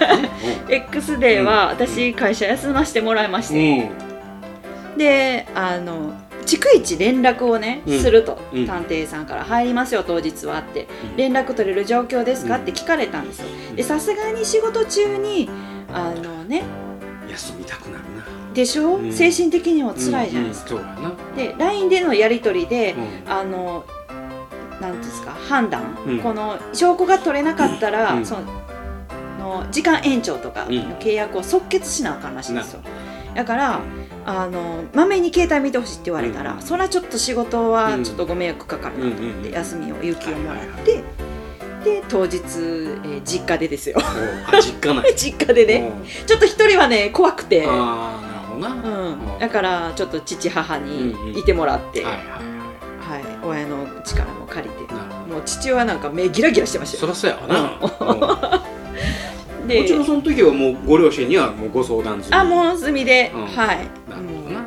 [0.70, 3.92] X デーは私会社休ませてもらいましうて、ん。
[4.98, 6.14] であの
[6.46, 8.00] 逐一連絡をね、うん。
[8.00, 8.68] すると、うん。
[8.68, 10.88] 探偵さんから「入りますよ当日は」って。
[11.12, 12.62] うん「連絡取れる状況ですか?」うん。
[12.62, 13.46] って聞かれたんですよ。
[13.70, 13.76] うん。
[13.76, 15.50] でさすがに仕事中に
[15.92, 16.64] あのね
[17.30, 18.24] 休みたくなるな。
[18.54, 19.12] でしょ、うん。
[19.12, 20.76] 精神的にも辛いじゃないですか、
[21.36, 22.94] で LINE でのやり取りで、
[23.26, 23.32] うん。
[23.32, 23.86] あの
[24.82, 26.20] なんですか判断、うん。
[26.20, 28.26] この証拠が取れなかったら、うん。
[28.26, 28.42] その
[29.40, 30.76] の時間延長とかうん。
[30.90, 32.82] の契約を即決しなあかんらしいんですよ、
[33.36, 33.80] だから
[34.26, 36.62] あのまめに携帯見てほしいって言われたら、うん。
[36.62, 41.04] それはちょっと仕事はちょっとご迷惑かかるなと思って、うんうん休みを有給をもらって、
[41.84, 43.98] で当日、えー実家でですよ。
[44.00, 45.92] あ実家ない 実家でね。
[46.26, 49.10] ちょっと一人はね怖くて、ああなるほどな。
[49.34, 51.38] うん、だからちょっと父母にうんうん。
[51.38, 52.53] いてもらって、はいはい
[53.18, 54.94] ははい、親の力も借りて。
[54.94, 57.02] もう父親なんか目ギラギラしてましたよ。
[57.02, 58.62] そらそうやわな。
[59.62, 59.68] うん。
[59.68, 62.36] で もちろんその時はもうご両親にはもうご相談済み。
[62.36, 63.46] あもう済みで、うん。
[63.46, 63.56] はい。
[64.10, 64.60] なるほどな。
[64.60, 64.66] はい、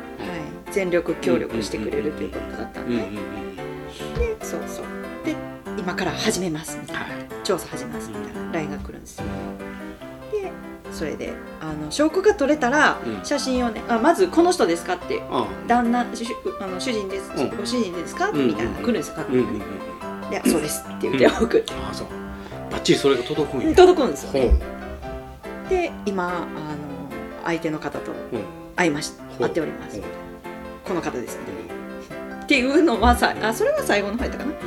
[0.71, 4.85] 全力協力してくれるということだったんで、でそうそう。
[5.25, 5.35] で
[5.77, 7.11] 今から始めますみたいな、はい。
[7.43, 8.51] 調査始めますみたいな。
[8.51, 9.25] LINE が来るんですよ。
[9.25, 9.66] で
[10.91, 13.25] それであの証拠が取れたら、うん。
[13.25, 16.25] 写真をねあまずこの人ですかってあ旦那主
[16.59, 17.49] あの主人です、うん。
[17.55, 18.71] ご主人ですか、うんみたいな。
[18.71, 19.63] のが来るんですよ確うんうん認
[20.25, 20.29] うん。
[20.29, 22.07] でそうですって言って送って、あそう。
[22.71, 23.75] バッチリそれが届くんや。
[23.75, 24.41] 届くんですよほう。
[24.41, 24.59] ね
[25.69, 26.45] で今あの
[27.43, 28.41] 相手の方とうん。
[28.75, 29.43] 会いましたほう。
[29.43, 29.99] 会っております。
[29.99, 30.09] ほう。
[30.85, 31.37] この方です
[32.43, 34.57] っていうのはさあそれは最後の方やったかな、うん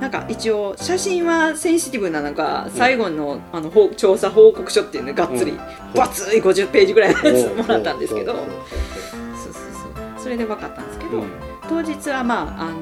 [0.00, 5.58] なんか一応写真はセンシティブなのか最後のあの報調査報告書っていうのがっつりうん。
[5.92, 8.34] 分厚い50ページぐらいのやつもらったんですけど。
[8.34, 9.62] そうそうそう。
[10.22, 11.24] それで分かったんですけど、
[11.68, 12.76] 当日はまああの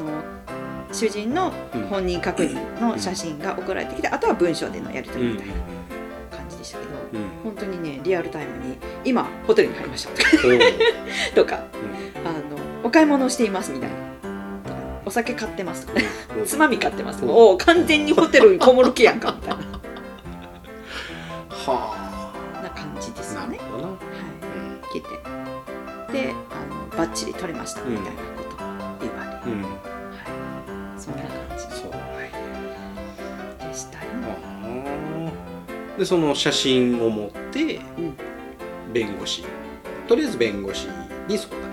[0.92, 5.54] 主人のうん本人確認の写真が送られてきてあとは文章でのやり取りみたいな
[6.36, 7.28] 感じでしたけど、うん。
[7.44, 10.10] 本当にねリアルタイムに今ホテルに入りました
[10.42, 10.58] ほう
[11.34, 11.60] とか
[12.24, 13.96] あのお買い物をしていますみたいな
[15.06, 15.86] お酒買ってます。
[16.44, 17.22] つまみ買ってます。
[17.24, 17.30] うん。
[17.30, 19.32] おお完全にホテルにこもる気やんか。
[19.32, 19.64] みたいな
[21.48, 23.58] はな感じであすよね。
[23.58, 23.96] は
[24.92, 25.08] い、来て
[26.12, 28.56] であのバッチリ取れましたみたいなこと。
[28.56, 28.68] を
[29.00, 29.62] 言われ、うん。
[29.62, 31.64] はい、そんな感じ。
[31.76, 31.92] そう。
[33.68, 34.10] でしたよ。
[35.98, 38.16] でその写真を持ってうん。
[38.92, 39.44] 弁護士。
[40.08, 40.88] とりあえず弁護士
[41.28, 41.65] に相談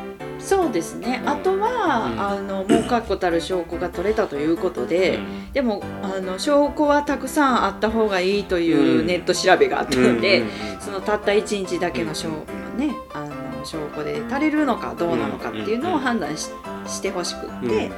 [0.43, 1.29] そうですね、うん。
[1.29, 2.19] あとは、うん。
[2.19, 5.51] あのもう確固たる証拠が取れたということで、うん。
[5.53, 9.07] でもあの証拠はたくさんあった方がいいといううん。
[9.07, 16.49] ネット調べがあったので、うんそのたった1日だけの証,、うんね、あの証拠で足りるのかどうなのかっていうのを判断し
[16.85, 17.89] してほしくって、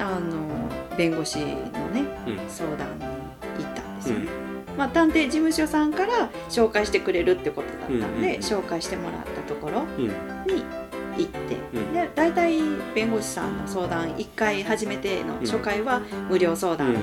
[0.00, 2.40] あの弁護士のねうん。
[2.48, 3.04] 相談に
[3.64, 4.26] 行ったんですよね。
[4.70, 4.76] うん。
[4.76, 10.04] まあ、探偵事務所さんから紹介してくれるってことだったんで、紹介してもらったところうん。
[10.06, 10.64] に
[11.18, 11.92] 行って、うん。
[11.92, 12.58] で大体
[12.94, 16.00] 弁護士さんの相談1回初めての初回は
[16.30, 16.96] 無料相談うん。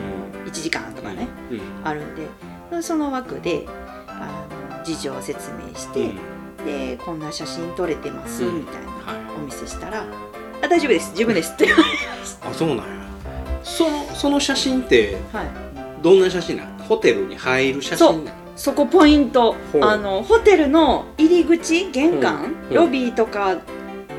[0.45, 1.61] 1時間とかね、うん。
[1.83, 2.27] あるんで。
[2.81, 3.65] その枠で
[4.07, 4.47] あ
[4.77, 6.11] の事情を説明して、
[6.65, 8.59] でこんな写真撮れてます、うん。
[8.59, 9.37] みたいなはい。
[9.37, 10.03] お見せしたら
[10.63, 11.85] 「あ大丈夫です十分です」って言われ
[12.49, 12.83] あそうなんや。
[13.63, 15.47] そのその写真ってはい。
[16.01, 16.83] どんな写真なの？
[16.83, 18.37] ホテルに入る写真なの？
[18.55, 19.55] そこポイント。
[19.81, 22.75] あのホテルの入り口玄関、うん。
[22.75, 23.57] ロビーとか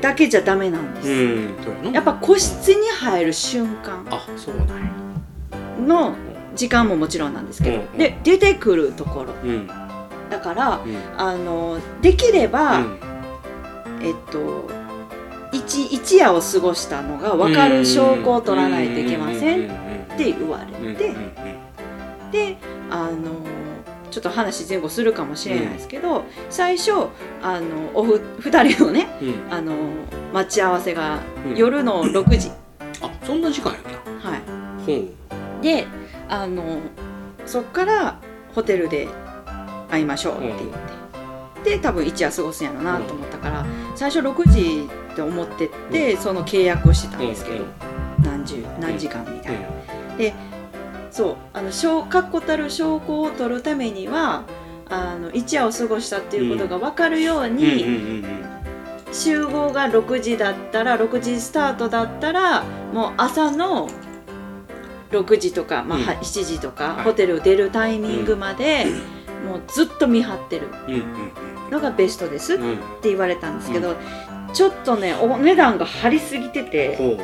[0.01, 4.05] だけじゃダメなんです、うんやっぱ個室に入る瞬間。
[5.85, 6.15] の
[6.55, 9.33] 時間ももちろんなんですけど、うんで出てくるところ。
[9.43, 9.67] うん。
[10.29, 10.97] だからうん。
[11.17, 12.99] あのできれば、うん。
[14.01, 14.69] えっと
[15.51, 21.13] 一一夜を過ごしたのが分かる証拠を取らないといけませんって言われて。
[22.31, 22.57] で
[22.89, 23.56] あの
[24.11, 26.91] ちょっと話前後するかもしれないですけど、最初
[27.41, 29.53] あのおふ2人のねうん。
[29.53, 29.73] あの
[30.33, 31.55] 待ち合わせがうん。
[31.55, 32.51] 夜の6時、
[33.01, 34.29] あそんな時間やった。
[34.29, 34.41] はい。
[34.85, 35.63] ほう。
[35.63, 35.87] で
[36.29, 36.79] あの
[37.45, 38.19] そっから
[38.53, 39.07] ホテルで
[39.89, 40.59] 会いましょうって言っ
[41.63, 43.65] て、で多分一夜過ごすんやろなと思ったから、
[43.95, 47.65] 最初6時って思ってって、その契約をしてたんですけど、
[48.23, 49.67] 何十何時間みたいな。
[51.17, 54.43] そうあの証確固たる証拠を取るためには
[54.87, 58.47] あの一夜を過ごしたっていうことが分かるように、うんうんうんうん
[59.09, 63.89] 集合が6時だったら6時スタートだったらもう朝の
[65.11, 66.03] 6時とか、まあうん。
[66.03, 67.03] は7時とか、はい。
[67.05, 68.85] ホテルを出るタイミングまで、
[69.45, 70.67] もうずっと見張ってる。
[70.87, 71.01] うんうん
[71.71, 73.95] のがベストですっうんうんて言われたんですけど、
[74.53, 77.17] ちょっとねお値段が張りすぎてて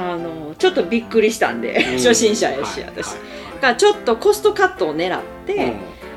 [0.00, 1.96] あのちょっとびっくりしたんで、うん。
[2.00, 3.08] 初心者やし、はい私。
[3.08, 3.16] はい。
[3.56, 5.74] だからちょっとコストカットを狙って、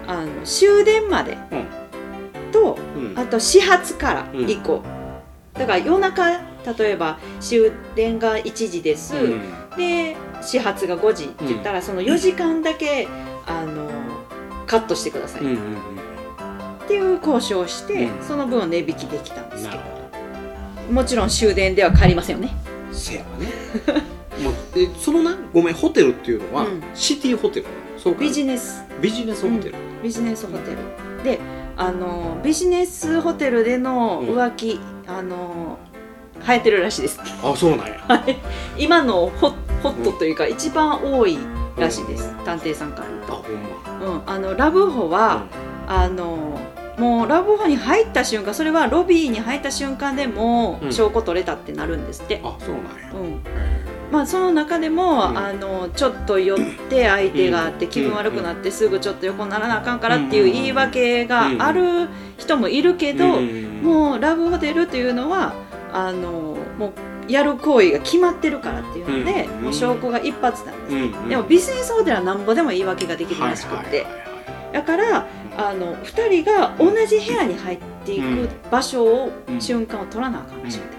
[0.08, 2.52] あの終電までうん。
[2.52, 3.06] と、うん。
[3.12, 4.50] うんあと始発からうん。
[4.50, 4.82] 以降、
[5.54, 9.42] だから夜中例えば終電が1時です、うん。
[9.78, 13.08] で始発が5時って言ったら、その4時間だけ
[13.46, 13.90] あの
[14.66, 15.58] カットしてください、うんうん
[16.84, 18.24] っていう交渉をして、うん。
[18.24, 20.04] その分を値引きできたんですけど。
[20.92, 22.50] もちろん終電では帰りませんよね
[22.94, 23.48] せやわね。
[24.44, 26.84] もうえそのなごめんホテルっていうのは、うん。
[26.94, 27.66] シティホテル。
[27.98, 28.22] そうか。
[28.22, 28.84] ビジネス。
[29.02, 31.24] ビジネスホテル、ビジネスホテル。
[31.24, 31.40] で
[31.76, 35.80] あのビジネスホテルでの浮気、あの
[36.46, 37.20] 流行ってるらしいです。
[37.44, 38.00] あそうなんや。
[38.08, 38.38] はい。
[38.78, 41.38] 今のホホットというか、一番多い
[41.78, 43.08] らしいです、探偵さんから。
[43.28, 44.14] あほんま。
[44.14, 45.44] うん、あのラブホは、
[45.88, 46.60] あの
[46.98, 50.94] もうラブホに入った瞬間それはロビーに入った瞬間でもうん。
[50.94, 53.12] 証拠取れたってなるんですって、あそうなんや。
[53.14, 53.42] うん。
[54.12, 55.38] まあ、その中でも、うん。
[55.38, 63.82] あのちょっと寄って相手があってうん気分悪くなってすぐちょっと横にならなあかんからっていう言い訳がある人もいるけど、うん。
[63.82, 65.54] もうラブホテルというのは
[65.92, 66.94] あのも
[67.28, 69.64] うやる行為が決まってるからっていうので、うん。
[69.64, 71.02] もう証拠が一発なんです、うん。
[71.02, 71.30] うん。
[71.30, 74.06] でもビジネスホテルはなんぼでも言い訳ができるらしくて、
[74.74, 75.26] だから
[75.58, 79.62] あの2人が同じ部屋に入っていく場所を、うん。
[79.62, 80.98] 瞬間を取らなあかんらしくて。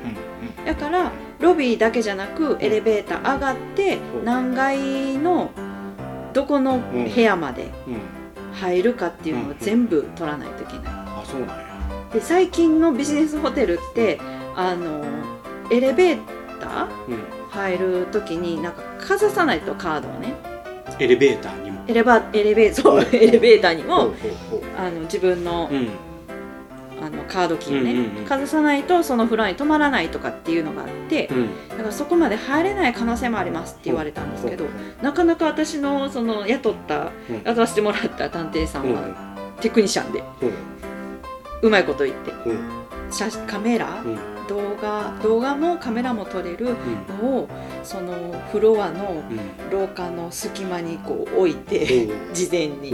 [0.58, 0.64] うん。
[0.64, 4.22] だからロビーだけじゃなくエレベーター上がってう。
[4.22, 5.50] ん何階の
[6.32, 7.70] どこの部屋まで
[8.52, 10.82] 入るかっていうのを全部取らないといけない。
[10.86, 11.64] あそうなんや。
[12.12, 14.20] で最近のビジネスホテルって
[14.56, 15.04] あの
[15.70, 16.18] エレベー
[16.60, 17.44] ターうん。
[17.50, 20.34] 入る時になんかかざさないとカードをね。
[20.98, 24.14] エレベーターエレバエレベーそうエレベーターにも
[24.76, 25.88] あの自分のうん。
[27.02, 28.24] あのカードキーをね、うんうんうん。
[28.24, 31.68] かざさないとそのフロアに泊まらないとかっていうのがあって、うん。
[31.68, 34.64] だからそこまで入れない可能性もありますって言われたんですけど
[35.02, 37.42] なかなか私のその雇ったうん。
[37.44, 38.94] 雇わせてもらった探偵さんうん。
[38.94, 40.52] はテクニシャンでほう
[41.62, 42.32] うまいこと言って
[43.10, 47.26] 写カメラうん動画動画もカメラも撮れるうん。
[47.26, 47.48] のを
[47.82, 48.12] その
[48.52, 49.70] フロアのうん。
[49.70, 52.92] 廊下の隙間にこう置いて事前に。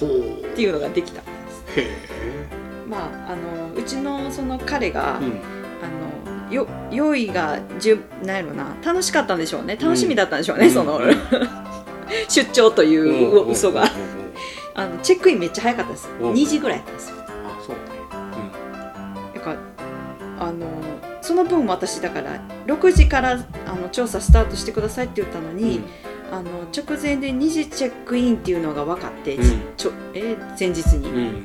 [0.00, 0.10] ほっ
[0.54, 1.22] ていうのができた。
[1.22, 1.64] んです。
[2.88, 5.40] まあ、あのうちのその彼が、うん。
[5.80, 9.76] あのよ用意がじゅなんやろな楽しかったんでしょうね。
[9.76, 10.72] 楽しみだったんでしょうね、うん。
[10.72, 11.14] そのうん。
[12.28, 13.84] 出張という嘘が。
[14.74, 16.08] あのチェックインめっちゃ早かったです。
[16.20, 16.32] うん。
[16.32, 17.16] 2時ぐらいやったんですよ。
[17.18, 17.74] あそう。
[17.74, 17.80] ね
[19.34, 19.56] だから
[20.40, 20.66] あの
[21.20, 25.56] その分私だから6時からあの調査スタートしてくださいって言ったのうん。
[25.56, 25.80] に、
[26.30, 29.62] あの直前で2時チェックインっていうのが分かって、うん。
[29.76, 31.44] ちょえ前日に、うん。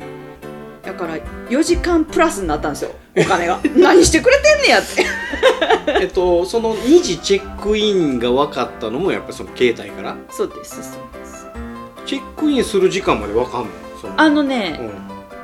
[0.84, 1.18] だから
[1.50, 2.92] 4時間プラスになったんですよ。
[3.18, 3.60] お金が。
[3.76, 5.06] 何してくれてんねやって。
[6.02, 10.16] えっとその2時チェックインが分かったのもやっぱりその携帯から？
[10.30, 10.84] そうですそう
[11.20, 11.48] です。
[12.06, 13.68] チェックインする時間まで分かんの？
[14.02, 14.14] その。
[14.18, 14.80] あのね、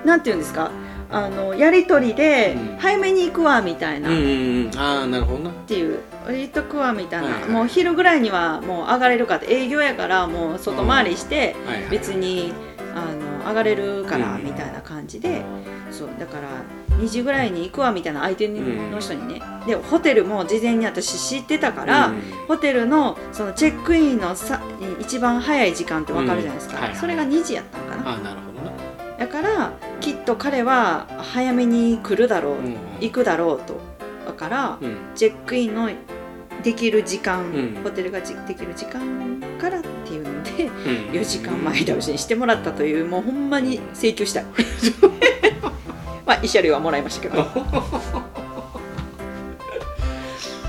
[0.03, 0.07] うん。
[0.07, 0.69] なんていうんですか？
[1.11, 2.77] あのやり取りでうん。
[2.77, 4.25] 早めに行くわみたいな、うんうっん
[4.67, 4.79] うん。
[4.79, 5.49] ああなるほどな。
[5.51, 7.49] ていう言っとくわみたいな、はいはい。
[7.49, 11.55] もう昼ぐらいにはもう上がれるかって営業やからもう外回りして
[11.89, 12.53] 別に
[12.95, 15.43] あの上がれるからうんみたいな感じで、
[15.91, 16.49] そうだから
[16.97, 24.59] 2時ぐらいに行くわみたいな相手の人にね、でホテルも事前に私知ってたから、うんホテルのそのチェックインのさ
[24.99, 26.99] 一番早い時間って分かるじゃないですか、うんはいはい。
[26.99, 28.09] それが2時やったんかな。
[28.09, 28.48] ああなるほど。
[28.48, 28.48] な
[29.19, 33.79] だからきっと彼は早めに来るだろう、うん行くだろうと。
[34.25, 34.97] だから、うん。
[35.15, 35.89] チェックインの
[36.61, 37.81] できる時間、うん。
[37.81, 40.71] ホテルがじできる時間からっていうのででうん。
[41.11, 44.41] 4時間前倒しにしてもらったというもうほんまに請求した。
[44.41, 44.45] い
[46.25, 47.45] まあ慰謝料はもらいましたけど。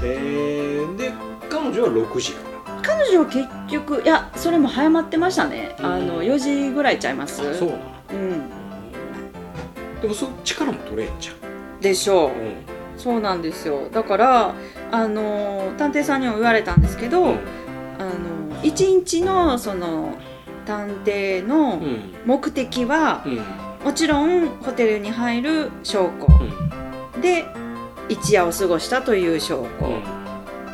[0.03, 1.13] えー、で
[1.49, 2.81] 彼女は6時から。
[2.83, 5.85] 彼女は結局いやそれも早まってましたね、うん。
[5.85, 7.43] あの4時ぐらいちゃいます。
[7.43, 10.01] あそううん。
[10.01, 11.81] でもそっちからも取れんじゃん。
[11.81, 12.33] でしょう、う
[12.97, 13.89] そうなんですよ。
[13.91, 14.55] だから
[14.91, 17.39] あの探偵さんにも言われたんですけど、ん。
[17.99, 20.15] あの一日のその
[20.67, 22.15] 探偵のうん。
[22.27, 23.41] 目的は、うん。
[23.85, 26.27] もちろんホテルに入る証拠。
[27.15, 27.21] うん。
[27.21, 27.45] で
[28.09, 29.87] 一夜を過ごしたという証う拠、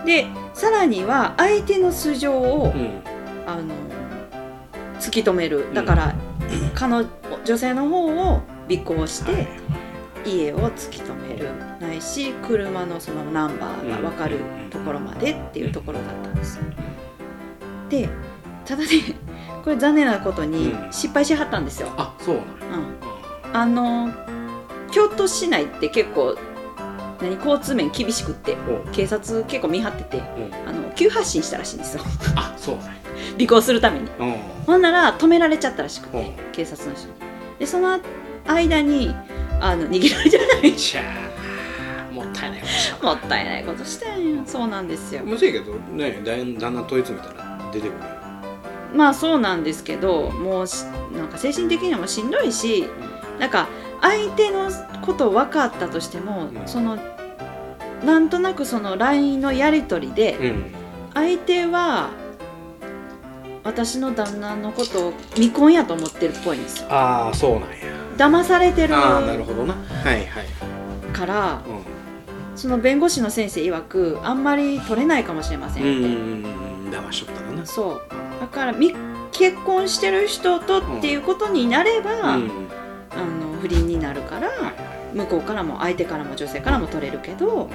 [0.03, 0.05] ん。
[0.05, 3.03] でさらには相手の素性を、うん。
[3.47, 3.75] あの
[4.99, 5.73] 突き止める。
[5.75, 6.15] だから、
[6.75, 7.09] 彼女
[7.45, 9.49] 女性の方を尾行して、はい。
[10.25, 11.51] 家を突き止める。
[11.81, 14.41] ないし車のそのナンバーが分かる
[14.71, 16.59] ところまでっていうところだったんです。
[16.59, 16.65] よ。
[17.89, 18.09] で
[18.65, 18.89] ただね
[19.63, 20.93] これ残念なことにうん。
[20.93, 21.93] 失敗しはったんですよ。
[21.97, 22.49] あそうなんや。
[23.45, 24.13] うん、あの
[24.91, 26.37] 京都市内って結構
[27.21, 28.57] 何交通面厳しくって
[28.93, 30.69] 警察結構見張っててうん。
[30.69, 32.03] あの急発進したらしいんですよ。
[32.37, 32.77] あそう。
[33.41, 34.11] 尾行するために。
[34.19, 34.35] うん。
[34.67, 36.53] ほんなら止められちゃったらしくて、うん。
[36.53, 37.15] 警察の人に。
[37.59, 37.99] でその
[38.47, 39.15] 間に
[39.61, 40.73] あの逃げられちゃない。
[40.77, 41.03] じゃ
[42.11, 42.67] あもったいないこ
[43.01, 44.43] ともったいないことしたんよ。
[44.47, 45.25] そうなんですよ。
[45.25, 48.17] もしいけどねだんだんだん問い詰めたら出てくるよ
[48.95, 50.85] まあそうなんですけどもうし
[51.17, 52.87] なんか精神的にもしんどいし
[53.39, 53.69] なんか
[54.01, 54.71] 相手の
[55.03, 56.69] こと分かったとしても、うん。
[56.69, 56.99] その
[58.05, 60.65] なんとなくその LINE のやり取りでうん。
[61.15, 62.11] 相手は
[63.65, 66.89] 私の旦那のことを未婚やと思ってるっぽいんですよ。
[66.93, 67.67] ああそうなんや。
[68.17, 69.75] 騙されてるああなるほどな。
[69.75, 70.47] はいはい。
[71.13, 77.67] からうその弁護士の先生曰くあんまり取れないかもしれませんって、うん騙しとったかな。
[77.67, 78.03] そう。
[78.41, 78.95] だからみ
[79.33, 82.23] 結婚してる人とっていうことになれば、うん。
[82.23, 84.51] あの不倫になるから
[85.13, 87.69] 向こうからも相手からも女性からも取れるけど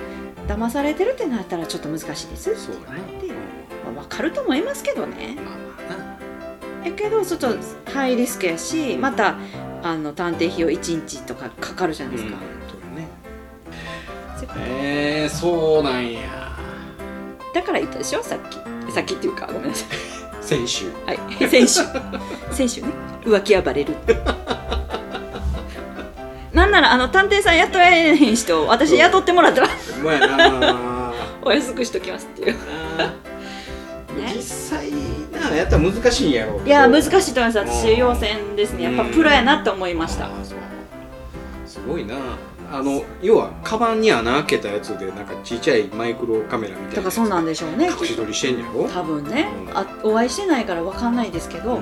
[0.48, 2.56] 騙されてるってなったらちょっと難しいです。
[2.56, 3.28] そうだねで、
[3.94, 5.36] まあ、分かると思いますけどね。
[5.38, 5.56] まあ
[5.90, 6.82] まあ。
[6.82, 7.48] なやけどちょっと
[7.92, 9.38] ハイリスクやしまた
[9.84, 12.62] あの探偵費用1日とかかかるじゃないですか、うん
[14.68, 16.22] えー、そうなんや。
[17.54, 18.24] だから言ったでしょ？
[18.24, 18.92] さっき。
[18.92, 19.90] さっきっていうかごめんなさい。
[20.42, 20.86] 先週。
[21.06, 21.82] はい、先週。
[22.52, 22.88] 先週ね。
[23.24, 23.96] 浮気暴れる
[26.62, 31.12] なんならあの探偵さん雇えへん人私雇ってもらったらうまいな。
[31.42, 32.56] お安くしときますっていう。
[34.36, 34.92] 実際
[35.32, 37.58] なやったら難しいんやろいや難しいと思います。
[37.58, 38.84] 私うん要選ですね。
[38.84, 40.30] やっぱプロやなって思いました。
[41.66, 42.16] すごいな。
[42.72, 47.88] あの要はカバンに穴開けたやつでなんかちっちゃいマイクロカメラみたいなだからそうなんでしょうね。
[47.88, 48.88] 隠し撮りしてんやろ？
[48.88, 49.48] 多分ね。
[49.68, 49.78] うん。
[49.78, 51.82] あお会いしてないから分かんないですけど。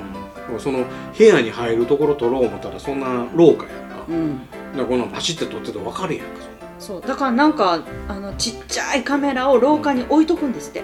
[0.49, 0.59] うん。
[0.59, 0.85] その
[1.17, 4.05] 部屋に入るところ撮ろう思ったらそんな廊下やんか。
[4.07, 4.39] うん
[4.71, 6.31] だからこのパシって撮ってたら分かるやんか
[6.79, 7.01] そう。
[7.01, 10.83] だからなんかあのちっちゃいカメラを廊下に置いとくんですって。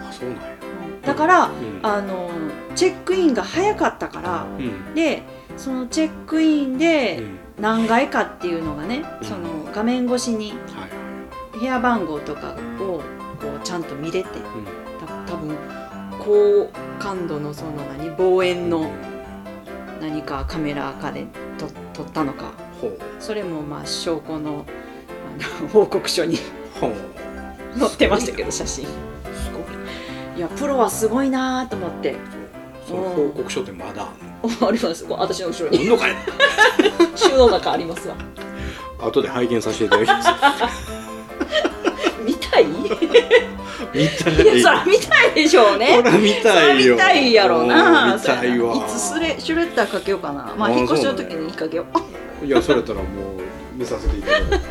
[0.00, 0.56] あそうなんや。
[1.02, 1.80] だからうん。
[1.82, 2.30] あの
[2.74, 4.94] チェックインが早かったからうん。
[4.94, 5.22] で
[5.56, 7.38] そのチェックインうでん。
[7.60, 9.26] 何階かっていうのがね、うん。
[9.26, 10.54] その画面越しに
[11.58, 13.00] 部屋番号とかを
[13.40, 15.06] こうちゃんと見れてうん。
[15.26, 15.56] た多分
[16.18, 18.90] 高感度のその何望遠の
[20.00, 21.26] 何かカメラかで
[21.58, 22.52] と撮ったのか
[23.18, 24.64] それもまあ証拠の
[25.40, 26.36] あの 報告書に
[27.78, 28.90] 載ってましたけど写真す
[29.52, 29.58] ご
[30.36, 32.16] いやプロはすごいなと思って。
[32.86, 34.08] その報告書ってまだ
[34.66, 35.04] あります。
[35.10, 35.84] 私の後ろに。
[35.86, 36.14] のかい？
[37.14, 38.14] 収納中ありますわ。
[38.98, 40.28] 後で拝見させていただきます。
[42.24, 42.66] 見たいい？
[43.94, 44.56] 見たい。
[44.58, 45.96] やそら見たいでしょうね。
[45.96, 46.94] ほら見たいよ。
[46.94, 48.14] 見たいやろうな。
[48.16, 48.74] 見たいわ。
[48.74, 50.54] いつスレシュレッダーかけようかな。
[50.56, 51.86] まああ引っ越しの時にかけよ
[52.42, 52.46] う。
[52.46, 53.06] いやそれたらもう
[53.76, 54.62] 見させていただきます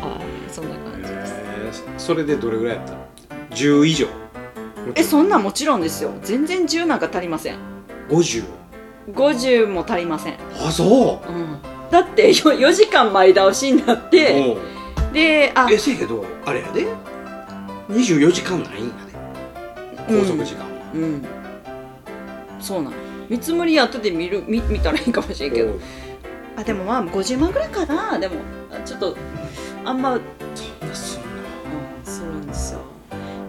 [0.00, 1.34] はいそんな感じです。
[1.36, 2.94] えーそれでどれぐらいやった
[3.54, 4.06] 10以上。
[4.94, 6.10] えそんなんもちろんですよ。
[6.22, 7.56] 全然10なんか足りません。
[8.08, 8.44] 50
[9.12, 10.34] 50も足りません、
[10.64, 11.32] あそう。
[11.32, 11.58] ん、
[11.90, 15.08] だって 4, 4時間前倒しになっうてう。
[15.10, 16.86] んであえせやけどあれやで
[17.90, 19.12] 24時間ないんやで。
[20.06, 21.24] 拘束時間は、うん。
[22.60, 22.92] そうなん。
[23.28, 25.72] 見積もり後で見る見見たらいいかもしれんけど。
[25.72, 25.80] うん。
[26.56, 28.18] あでもまあ50万ぐらいかな。
[28.18, 28.36] でも
[28.70, 29.16] あちょっと
[29.84, 30.20] あんま、うん、
[30.52, 30.94] そんな。
[30.94, 31.24] すんの
[32.04, 32.80] するんですよ。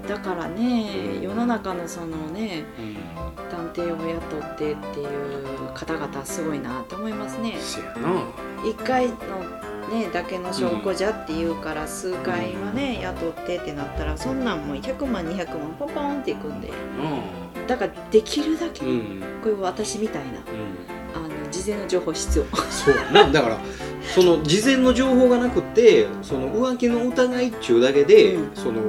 [0.08, 2.66] だからね世の中のそのね
[3.50, 7.56] 探偵を雇ってっていう方々すごいなって思いますね。
[7.60, 8.24] せやな。
[8.64, 9.16] 1回の
[9.92, 16.70] ねだけの証拠じゃっていうから数回はね雇ってってなったらそんなんもう100万200万ポンポンっていくんで。
[16.70, 16.72] う
[17.64, 17.68] ん。
[17.68, 19.24] だからできるだけ、うん。
[19.44, 20.36] これ私みたいなうん。
[21.14, 23.30] あの事前の情報必要そうやな。
[23.30, 23.58] だから
[24.16, 28.56] その事前の情報がなくってその浮気の疑いっちゅうだけで、うん。
[28.56, 28.82] その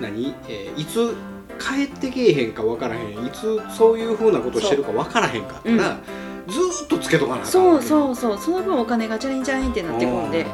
[0.00, 1.14] 何、えーいつ
[1.58, 3.24] 帰ってけえへんか分からへん。
[3.24, 5.98] いつそういうふうなことしてるか分からへんかったら、
[6.46, 8.38] ずーっとつけとかなあかんそううそうそう。
[8.38, 10.46] その分お金がチャリンチャリンってなってくるんで。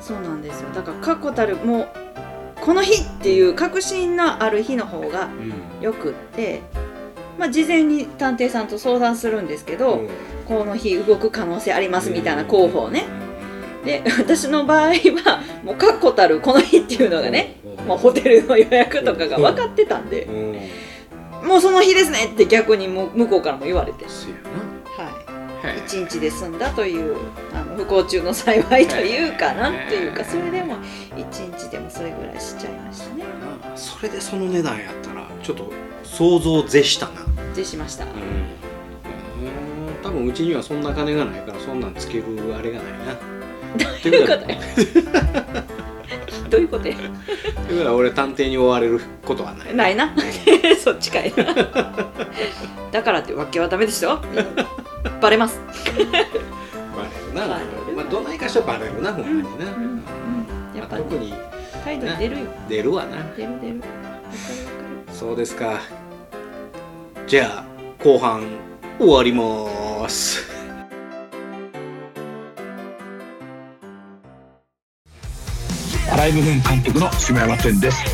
[0.00, 0.70] そうなんですよ。
[0.74, 1.88] だから確固たるもう
[2.60, 5.28] この日っていう確信のある日の方が
[5.78, 5.82] うん。
[5.82, 6.60] よくって。
[7.38, 10.08] まあ事前に探偵さんと相談するんですけど、うん。
[10.46, 13.04] この日動く可能性ありますみたいな候補をね、
[13.84, 17.86] で私の場合はもう確固たるこの日っていうのがね、うん。
[17.86, 20.24] まあ、ホテルの予約とかが分かってたんで。
[20.24, 20.60] うん。
[21.48, 24.04] もうその日ですねって逆にもう向こうからも言われて、
[25.90, 27.16] そうやはい、なへえ一日で済んだという
[27.52, 30.76] あの不幸中の幸いというかなんていうかそれでも
[31.16, 33.24] 一日でもそれぐらいしちゃいましたね。
[33.24, 35.72] なそれでその値段やったらちょっと
[36.04, 37.26] 想像を絶したな。
[37.54, 38.04] でしました。
[38.04, 38.10] うん。
[40.02, 42.24] 多分うちにはそんな金がないからそんなんつける
[42.56, 43.14] あれがないな。
[44.02, 44.58] どういうことや
[46.50, 46.94] どういうことや？
[46.96, 47.10] という
[47.78, 49.74] ことは俺探偵に追われることはない。
[49.74, 50.14] ないな。
[50.82, 51.32] そっちかい。
[51.36, 51.44] な
[52.92, 54.20] だからってわけはダメですよ
[55.20, 55.60] バレます。
[55.96, 57.46] バレるな。
[57.48, 57.66] バレる
[57.96, 59.82] まあどないかしたらバレるなほんまにな、うん。
[59.82, 60.76] うん。
[60.76, 61.34] やっぱまあ特に
[61.84, 62.46] 態度に出るよ。
[62.68, 63.16] 出るわな。
[63.36, 63.82] 出る出る。
[65.12, 65.80] そうですか。
[67.26, 67.64] じゃあ
[68.02, 68.42] 後半
[68.98, 70.59] 終わります
[76.20, 78.04] ライブフン監督の下山天です。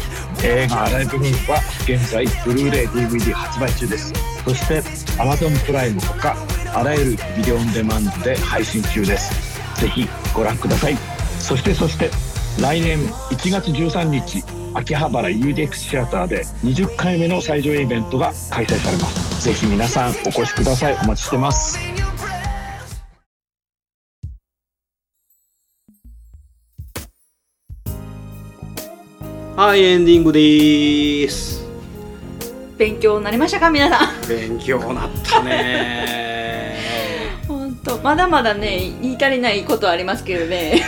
[0.46, 4.12] 映画アライブフンは現在ブルーレイ DVD 発売中です。
[4.44, 4.80] そして
[5.20, 6.36] Amazon プライムほか
[6.72, 9.34] あらゆるビデオオンデマンドで配信中です。
[9.80, 10.96] ぜひご覧ください。
[11.40, 12.08] そしてそして
[12.60, 13.00] 来年
[13.32, 14.44] 1月13日
[14.74, 19.44] 秋葉原 UDX シアターで20回目の最上映イベントが開催されます。
[19.46, 20.94] ぜひ皆さんお越しください。
[21.02, 21.95] お待ちしてます。
[29.56, 31.64] はいエンディングでーす。
[32.76, 34.28] 勉強になりましたか皆さん？
[34.28, 36.76] 勉強なったね。
[37.48, 40.82] 本当まだまだね言い足りないことはありますけどね。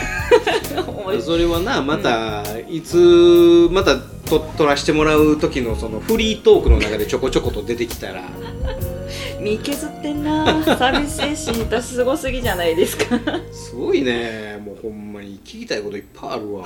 [1.21, 8.21] それはなまたいつまたと撮らせてもらう時のそのフリートークの中でちょこちょこと出てきたら。
[9.41, 10.45] 身削ってんな。
[10.63, 13.05] サービス精神私すごすぎじゃないですか。
[13.51, 14.61] すごいね。
[14.63, 16.65] もうほんまに聞きたいこといっぱいあるわ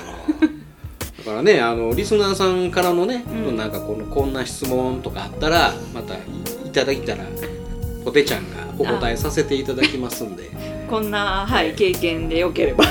[1.19, 3.55] だからねあのリスナーさんからのね、うん。
[3.55, 6.19] なんかこのこんな質問とかあったらまたい
[6.65, 7.23] いただいたら
[8.03, 10.51] ポテちゃんがお答えさせていただきますんで。
[10.89, 12.83] こんな、はい、経験でよければ。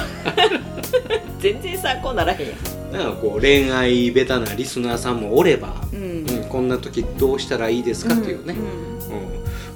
[1.38, 2.92] 全然参考ならへんやん。
[2.92, 6.00] なんかこう恋愛ベタなリスナーさんもおれば、うん。
[6.00, 8.91] うんこんな時どうしたらいいですかっていうね、んんうん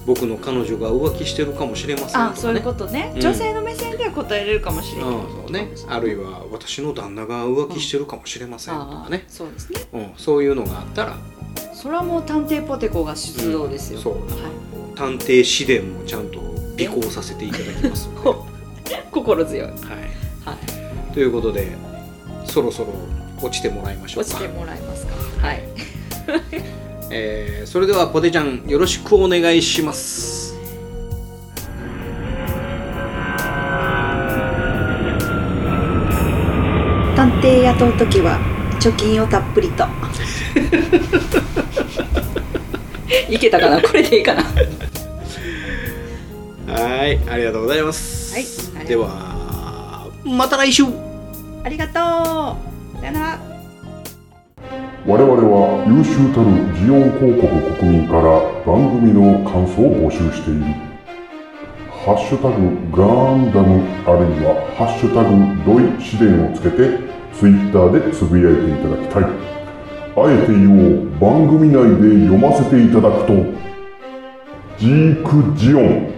[0.07, 2.31] 僕の彼女が浮気してるかもしれませんとかね。
[2.33, 3.21] あそういうことね、うん。
[3.21, 9.25] 女性の目線では答えれるかもしれない、うんね、あるいは私の旦那が浮気してるかもしれませんとかね。
[9.27, 9.81] あ、そうですね。
[9.93, 11.17] うん、そういうのがあったら。
[11.75, 14.15] それはもう探偵ポテコが出動ですよ、そう。
[14.21, 14.51] は
[14.95, 18.09] 探偵試練もちゃんと尾行させていただきます
[19.13, 19.77] 心強い、はい、
[21.11, 21.69] い、ということで
[22.45, 22.95] そろそろ
[23.43, 24.31] 落ちてもらいましょうか。
[24.31, 25.15] 落ちてもらえますか。
[25.47, 25.63] はい
[27.11, 30.55] えーそれではポテちゃんよろしくお願いします。
[37.15, 38.39] 探偵雇う時は
[38.81, 39.85] 貯金をたっぷりと。
[43.29, 43.81] いけたかな？
[43.83, 44.43] これでいいかな？
[46.73, 48.35] はいありがとうございます、
[48.75, 50.85] はいではまた来週。
[51.65, 51.95] ありがとう。
[53.01, 53.39] さよなら
[55.09, 56.51] 我々は優秀たる
[56.83, 57.47] ジオン広告
[57.79, 60.65] 国民から番組の感想を募集している。
[61.95, 63.07] ハッシュタグガ
[63.39, 65.31] ンダムあるいはハッシュタグ
[65.63, 66.99] ドイ試練をつけて
[67.39, 69.23] ツイッターでつぶやいていただきたい。
[69.23, 73.47] あえて言おう番組内で読ませていただくと
[74.77, 76.16] ジークジオン